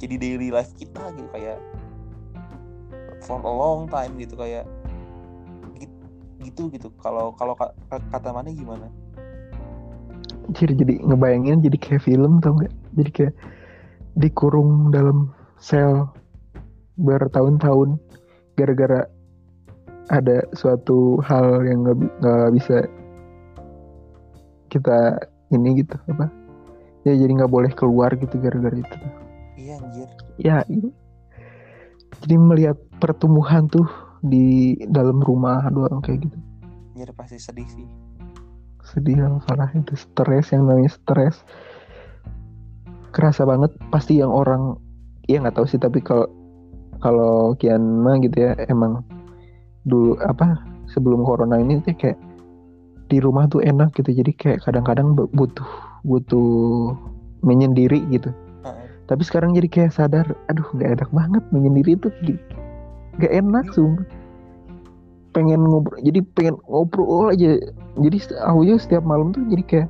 [0.00, 1.60] jadi daily life kita gitu kayak
[3.24, 4.64] for a long time gitu kayak
[6.46, 6.88] gitu gitu.
[7.02, 8.86] Kalau kalau ka- ka- kata mana gimana?
[10.46, 13.34] Anjir jadi ngebayangin jadi kayak film tau gak Jadi kayak
[14.16, 16.06] dikurung dalam sel
[16.96, 18.00] bertahun-tahun
[18.56, 19.04] gara-gara
[20.08, 22.76] ada suatu hal yang nggak bi- nggak bisa
[24.72, 25.20] kita
[25.54, 26.30] ini gitu apa?
[27.06, 28.96] Ya jadi nggak boleh keluar gitu gara-gara itu.
[29.56, 30.08] Iya anjir.
[30.40, 30.90] Ya ini.
[32.16, 33.84] jadi melihat pertumbuhan tuh
[34.24, 36.38] di dalam rumah doang kayak gitu.
[36.96, 37.86] Anjir pasti sedih sih.
[38.86, 41.44] Sedih yang parah itu stres yang namanya stres.
[43.12, 44.78] Kerasa banget pasti yang orang
[45.26, 46.30] ya nggak tahu sih tapi kalau
[47.00, 49.04] kalau Kian mah gitu ya emang
[49.86, 52.18] dulu apa sebelum corona ini tuh kayak
[53.06, 54.10] di rumah tuh enak gitu.
[54.10, 55.66] Jadi kayak kadang-kadang bu- butuh
[56.02, 56.94] butuh
[57.42, 58.30] menyendiri gitu.
[58.66, 58.86] Heeh.
[59.06, 62.08] tapi sekarang jadi kayak sadar aduh nggak enak banget menyendiri itu
[63.22, 64.06] nggak enak sumpah.
[65.30, 67.60] Pengen ngobrol jadi pengen ngobrol aja.
[67.96, 69.88] Jadi aku juga setiap malam tuh jadi kayak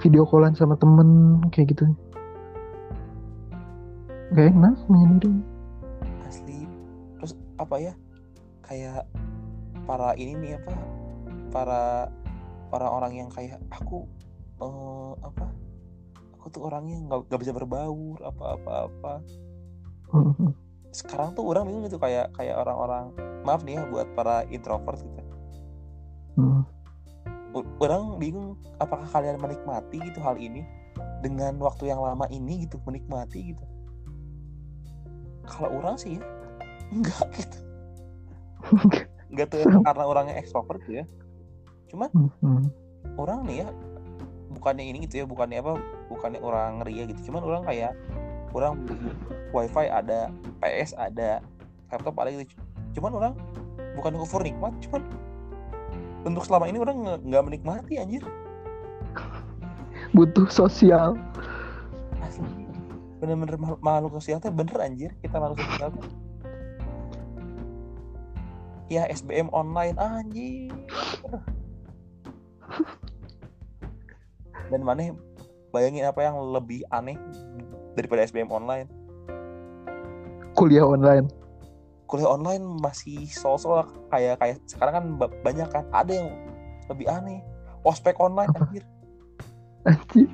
[0.00, 1.88] video callan sama temen kayak gitu.
[4.30, 5.53] Nggak enak menyendiri
[7.54, 7.92] apa ya
[8.64, 9.06] kayak
[9.84, 10.74] para ini nih apa
[11.52, 11.82] para
[12.72, 14.08] orang-orang yang kayak aku
[14.58, 15.46] eh, apa
[16.34, 19.12] aku tuh orangnya nggak nggak bisa berbaur apa-apa apa
[20.14, 20.50] Mhm.
[20.94, 23.10] sekarang tuh orang bingung gitu kayak kayak orang-orang
[23.42, 25.22] maaf nih ya buat para introvert gitu
[26.34, 26.66] Hmm.
[27.54, 30.66] U- orang bingung apakah kalian menikmati gitu hal ini
[31.22, 33.64] dengan waktu yang lama ini gitu menikmati gitu
[35.46, 36.22] kalau orang sih ya
[36.94, 37.58] enggak gitu.
[39.30, 39.46] Enggak.
[39.50, 41.06] Tuh karena orangnya ekstrovert gitu ya.
[41.90, 42.62] Cuman Mhm.
[43.18, 43.68] orang nih ya
[44.54, 45.76] bukannya ini gitu ya bukannya apa
[46.08, 47.30] bukannya orang ngeri ya gitu.
[47.30, 47.92] Cuman orang kayak
[48.54, 48.86] orang
[49.50, 50.30] wifi ada
[50.62, 51.42] PS ada
[51.90, 52.54] laptop ada gitu.
[52.94, 53.32] Cuman orang
[53.98, 55.02] bukan kufur nikmat cuman
[56.24, 58.22] untuk selama ini orang nggak menikmati anjir.
[60.14, 61.18] Butuh sosial.
[62.22, 62.64] Asli.
[63.18, 65.10] Bener-bener ma- makhluk sosial teh bener anjir.
[65.20, 66.04] Kita makhluk sosial teh
[68.92, 70.72] ya SBM online anjir
[74.72, 75.12] dan mana
[75.74, 77.18] bayangin apa yang lebih aneh
[77.98, 78.88] daripada SBM online?
[80.54, 81.26] Kuliah online.
[82.06, 85.84] Kuliah online masih sosok kayak kayak sekarang kan ba- banyak kan.
[85.90, 86.28] Ada yang
[86.90, 87.42] lebih aneh.
[87.82, 88.64] Ospek online Apa?
[88.64, 88.84] anjir.
[89.84, 90.28] Anjir.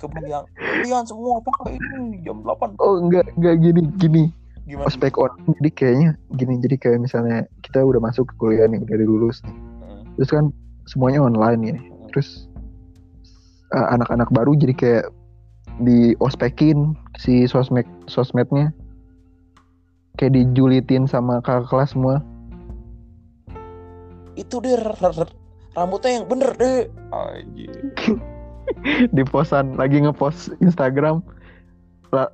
[0.00, 4.22] kebayang kalian semua pakai ini jam 8 oh enggak enggak gini gini
[4.70, 4.86] gimana?
[4.86, 8.96] Ospek online jadi kayaknya gini jadi kayak misalnya kita udah masuk ke kuliah nih udah
[9.02, 9.52] lulus nih.
[9.52, 10.00] Heeh.
[10.18, 10.44] terus kan
[10.86, 11.76] semuanya online ya.
[12.14, 12.46] Terus
[13.74, 15.04] uh, anak-anak baru jadi kayak
[15.82, 18.70] di ospekin si sosmed sosmednya.
[20.18, 22.20] Kayak dijulitin sama kakak kelas semua.
[24.36, 24.76] Itu deh
[25.74, 26.78] rambutnya yang bener deh
[27.14, 27.72] anjir.
[29.16, 31.24] Di posan lagi ngepost Instagram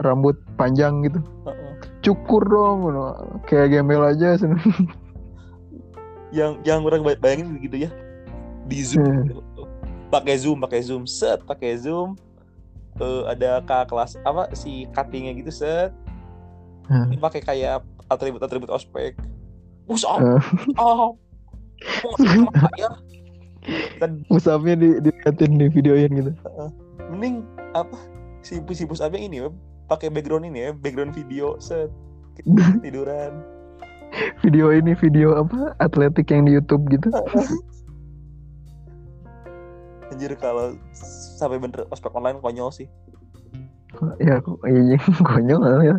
[0.01, 1.21] rambut panjang gitu.
[1.45, 1.66] Heeh.
[2.07, 3.03] Cukur dong gitu.
[3.45, 4.63] kayak gembel aja sen-
[6.31, 7.91] yang yang orang bay- bayangin begitu ya.
[8.67, 9.03] Di zoom.
[9.03, 9.27] Hmm.
[9.27, 9.43] gitu.
[10.07, 11.03] pakai zoom pakai zoom.
[11.05, 12.15] Set pakai zoom.
[12.97, 15.91] Eh, ada kakak kelas apa si cuttingnya gitu set.
[16.87, 17.11] Hmm.
[17.19, 19.19] Pakai kayak atribut atribut ospek.
[19.87, 20.43] Up Eh.
[20.87, 21.15] up
[22.79, 22.91] ya.
[23.99, 26.33] Dan musabnya di diliatin di videoin gitu.
[27.11, 27.43] Mending
[27.75, 27.99] apa
[28.43, 29.43] si si bus upnya ini
[29.87, 31.91] pakai background ini ya background video set
[32.85, 33.33] tiduran.
[34.45, 35.75] Video ini video apa?
[35.83, 37.11] Atletik yang di YouTube gitu?
[40.13, 40.79] Anjir kalau
[41.37, 42.87] sampai bener ospek online konyol sih.
[44.23, 44.97] Ya kok iya
[45.33, 45.97] konyol ya.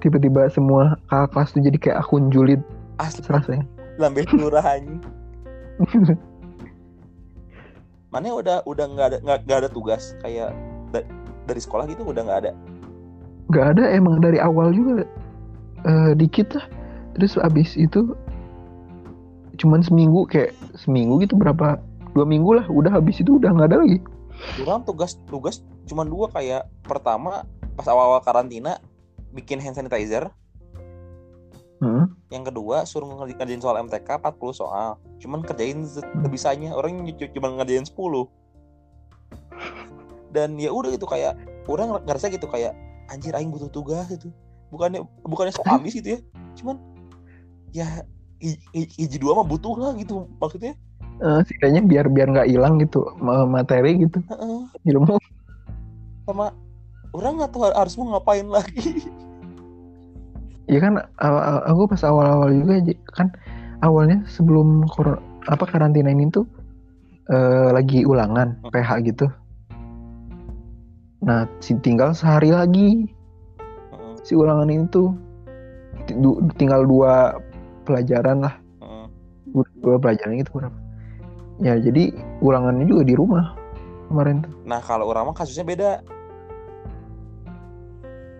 [0.00, 2.62] Tiba-tiba semua kakak kelas tuh jadi kayak akun julid
[2.96, 3.20] asli.
[3.20, 3.64] serasa ya.
[4.00, 5.04] Lambe lurah anjing.
[8.08, 10.56] Mana udah udah nggak ada nggak ada tugas kayak
[11.50, 12.52] dari sekolah gitu udah nggak ada?
[13.50, 15.02] Nggak ada emang dari awal juga
[15.82, 16.66] eh, dikit lah.
[17.18, 18.14] Terus abis itu
[19.58, 21.76] cuman seminggu kayak seminggu gitu berapa
[22.16, 23.98] dua minggu lah udah habis itu udah nggak ada lagi.
[24.64, 27.44] Orang tugas tugas cuma dua kayak pertama
[27.76, 28.78] pas awal-awal karantina
[29.34, 30.30] bikin hand sanitizer.
[31.80, 32.04] Heeh.
[32.28, 35.00] yang kedua suruh ngerj- ngerjain soal MTK 40 soal.
[35.16, 37.96] Cuman kerjain se- sebisanya orang cuma ngerjain 10
[40.30, 41.34] dan ya udah gitu kayak
[41.66, 42.74] orang nger- ngerasa gitu kayak
[43.10, 44.30] anjir aing butuh tugas itu
[44.70, 46.20] bukannya bukannya sok ambis gitu ya
[46.58, 46.76] cuman
[47.70, 47.86] ya
[48.40, 50.74] i- i- hiji dua mah butuh lah gitu maksudnya.
[51.20, 54.24] Eh, setidaknya biar biar nggak hilang gitu ma- materi gitu.
[54.24, 54.60] Heeh.
[54.88, 55.20] ilmu.
[56.24, 56.56] Sama
[57.12, 59.04] orang nggak tahu harus mau ngapain lagi.
[60.70, 61.02] Ya kan
[61.66, 63.28] aku pas awal-awal juga kan
[63.84, 65.18] awalnya sebelum kor
[65.50, 66.48] apa karantina ini tuh
[67.28, 69.28] eh, lagi ulangan PH gitu.
[71.20, 73.12] Nah, si tinggal sehari lagi
[74.24, 75.12] si ulangan itu
[76.20, 77.36] du- tinggal dua
[77.84, 78.54] pelajaran lah,
[79.80, 80.78] dua pelajaran itu berapa?
[81.60, 83.52] Ya, jadi ulangannya juga di rumah
[84.08, 84.52] kemarin tuh.
[84.64, 85.90] Nah kalau orang mah kasusnya beda.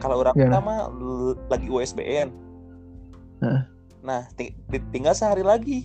[0.00, 0.48] Kalau orang Ya.
[0.48, 0.88] mah
[1.52, 2.32] lagi USBN.
[4.00, 5.84] Nah ti- ti- tinggal sehari lagi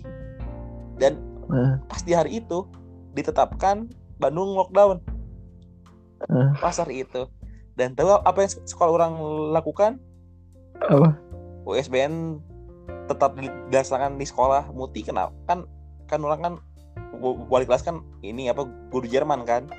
[0.96, 1.20] dan
[1.52, 1.76] Heeh.
[1.84, 2.64] pas di hari itu
[3.12, 5.00] ditetapkan Bandung lockdown
[6.24, 6.48] Heeh.
[6.60, 7.28] pas hari itu.
[7.76, 9.12] Dan tahu apa yang sekolah orang
[9.52, 10.00] lakukan?
[10.80, 11.12] Apa?
[11.66, 12.40] USBN
[13.06, 15.66] tetap dilaksanakan di sekolah muti kenapa kan
[16.06, 16.54] kan orang kan
[17.50, 19.70] wali kelas kan ini apa guru Jerman kan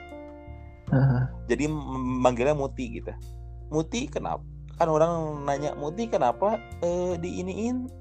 [0.91, 1.21] Heeh.
[1.51, 1.67] jadi
[2.23, 3.11] manggilnya muti gitu
[3.71, 4.43] muti kenapa
[4.79, 7.91] kan orang nanya muti kenapa eh, diiniin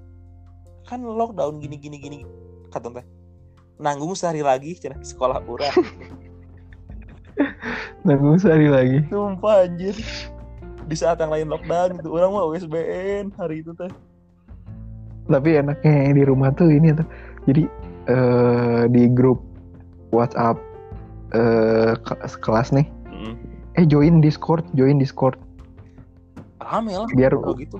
[0.86, 2.18] kan lockdown gini gini gini
[2.70, 3.06] kata teh
[3.82, 5.74] nanggung sehari lagi cenah sekolah urang
[8.06, 8.98] Nanggung sehari lagi.
[9.12, 9.96] sumpah anjir
[10.86, 13.90] di saat yang lain lockdown gitu orang mah USBN hari itu teh
[15.26, 17.02] Tapi enaknya di rumah tuh ini tuh.
[17.50, 17.66] Jadi
[18.06, 19.42] eh, di grup
[20.14, 20.54] WhatsApp
[21.34, 22.86] eh, ke- kelas nih.
[23.10, 23.34] Mm.
[23.74, 25.34] Eh join Discord, join Discord.
[26.66, 27.30] rame lah Biar
[27.62, 27.78] gitu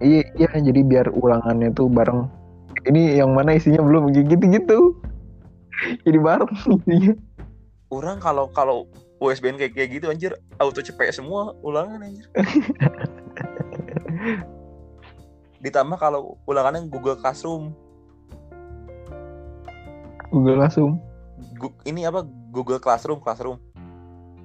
[0.00, 2.28] iya, iya jadi biar ulangannya tuh bareng.
[2.88, 4.96] Ini yang mana isinya belum gitu-gitu.
[6.04, 7.12] Jadi bareng isinya.
[7.92, 8.88] Orang kalau kalau
[9.20, 12.24] USBN kayak kayak gitu anjir auto cepet semua ulangan anjir
[15.62, 17.70] ditambah kalau ulangannya Google Classroom
[20.32, 20.96] Google langsung.
[21.60, 23.60] Gu- ini apa Google Classroom Classroom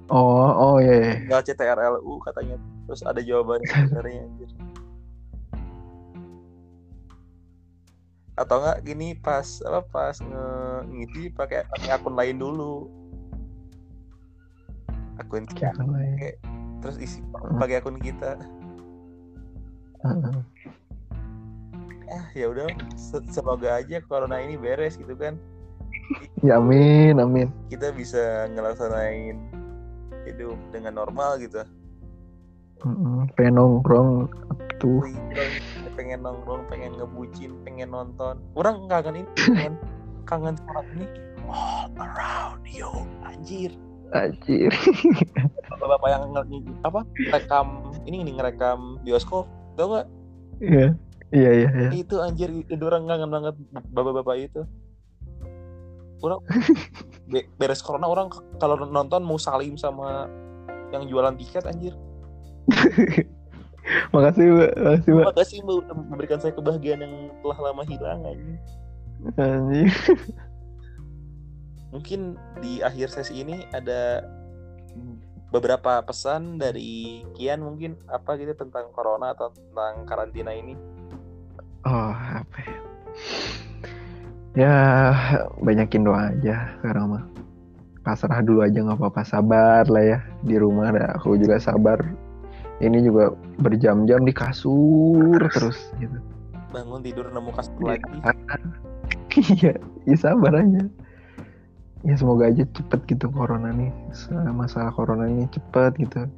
[0.08, 0.94] Oh, oh iya.
[0.94, 1.12] iya.
[1.20, 4.50] tinggal CTRLU katanya terus ada jawabannya sebenarnya anjir
[8.32, 10.46] atau enggak gini pas apa pas nge
[10.86, 12.86] ngisi pakai pakai akun lain dulu
[15.18, 15.74] akun kita
[16.78, 17.18] terus isi
[17.58, 18.38] pakai akun kita
[19.98, 20.36] Heeh.
[22.08, 25.36] ah ya udah se- semoga aja corona ini beres gitu kan
[26.40, 27.52] Ya amin, amin.
[27.68, 29.36] kita bisa ngelaksanain
[30.24, 31.60] hidup dengan normal gitu
[32.78, 33.26] Mm-mm.
[33.34, 34.30] Pengen nongkrong
[34.78, 35.02] tuh.
[35.98, 39.74] Pengen nongkrong pengen ngebucin pengen nonton orang kangen ini kangen
[40.24, 41.06] kangen suara ini
[41.44, 42.86] all around you
[43.20, 43.74] anjir
[44.10, 44.72] Anjir.
[45.68, 47.66] bapak-bapak yang nge- apa rekam
[48.02, 49.44] ini nih ngerekam bioskop
[49.74, 50.06] tau gak
[50.58, 50.96] Iya.
[51.28, 51.88] Iya, iya, iya.
[51.92, 53.54] itu anjir itu orang kangen banget
[53.92, 54.62] bapak-bapak itu
[56.18, 56.40] orang
[57.30, 60.24] be- beres corona orang kalau nonton mau salim sama
[60.88, 61.92] yang jualan tiket anjir
[64.12, 64.72] Makasih, Mbak.
[64.76, 65.32] Makasih, Mbak.
[65.32, 68.58] kasih mbak udah memberikan saya kebahagiaan yang telah lama hilang anjir
[69.34, 69.88] Anjir.
[71.88, 74.24] mungkin di akhir sesi ini ada
[75.48, 80.76] beberapa pesan dari Kian mungkin apa gitu tentang corona atau tentang karantina ini
[81.86, 82.76] Oh, apa ya?
[84.54, 84.74] Ya,
[85.62, 87.24] banyakin doa aja sekarang mah.
[88.02, 90.18] Pasrah dulu aja nggak apa-apa, sabar lah ya.
[90.42, 92.02] Di rumah ada aku juga sabar.
[92.78, 96.18] Ini juga berjam-jam di kasur terus gitu.
[96.68, 97.96] bangun tidur nemu kasur Iya.
[97.96, 98.18] lagi
[99.56, 99.74] Iya,
[100.04, 100.82] ya sabar aja.
[102.06, 103.90] Ya semoga aja cepet gitu corona nih.
[104.54, 106.30] Masalah corona ini cepet gitu.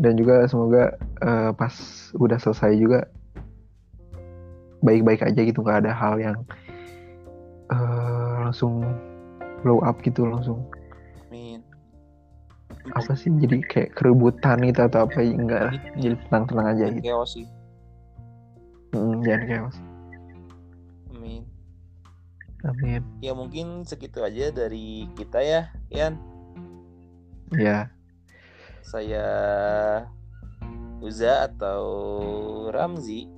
[0.00, 1.74] Dan juga semoga eh, pas
[2.16, 3.08] udah selesai juga
[4.80, 6.38] baik-baik aja gitu nggak ada hal yang
[7.68, 8.84] eh, langsung
[9.60, 10.64] blow up gitu langsung
[11.28, 11.60] Amin.
[12.96, 17.32] apa sih jadi kayak kerebutan gitu atau apa enggak lah jadi tenang-tenang aja gitu chaos
[17.36, 17.46] sih
[18.90, 19.76] Mm, jangan chaos
[22.64, 23.02] amin.
[23.24, 26.18] Ya mungkin segitu aja dari kita ya Ian.
[27.54, 27.90] Ya
[28.90, 29.26] saya
[31.00, 31.84] Uza atau
[32.74, 33.30] Ramzi.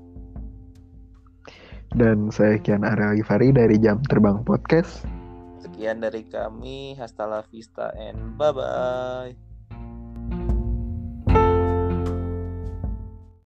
[1.92, 5.04] Dan saya Kian Ariel Givari dari Jam Terbang Podcast.
[5.60, 6.96] Sekian dari kami.
[6.96, 9.51] Hasta la vista and bye bye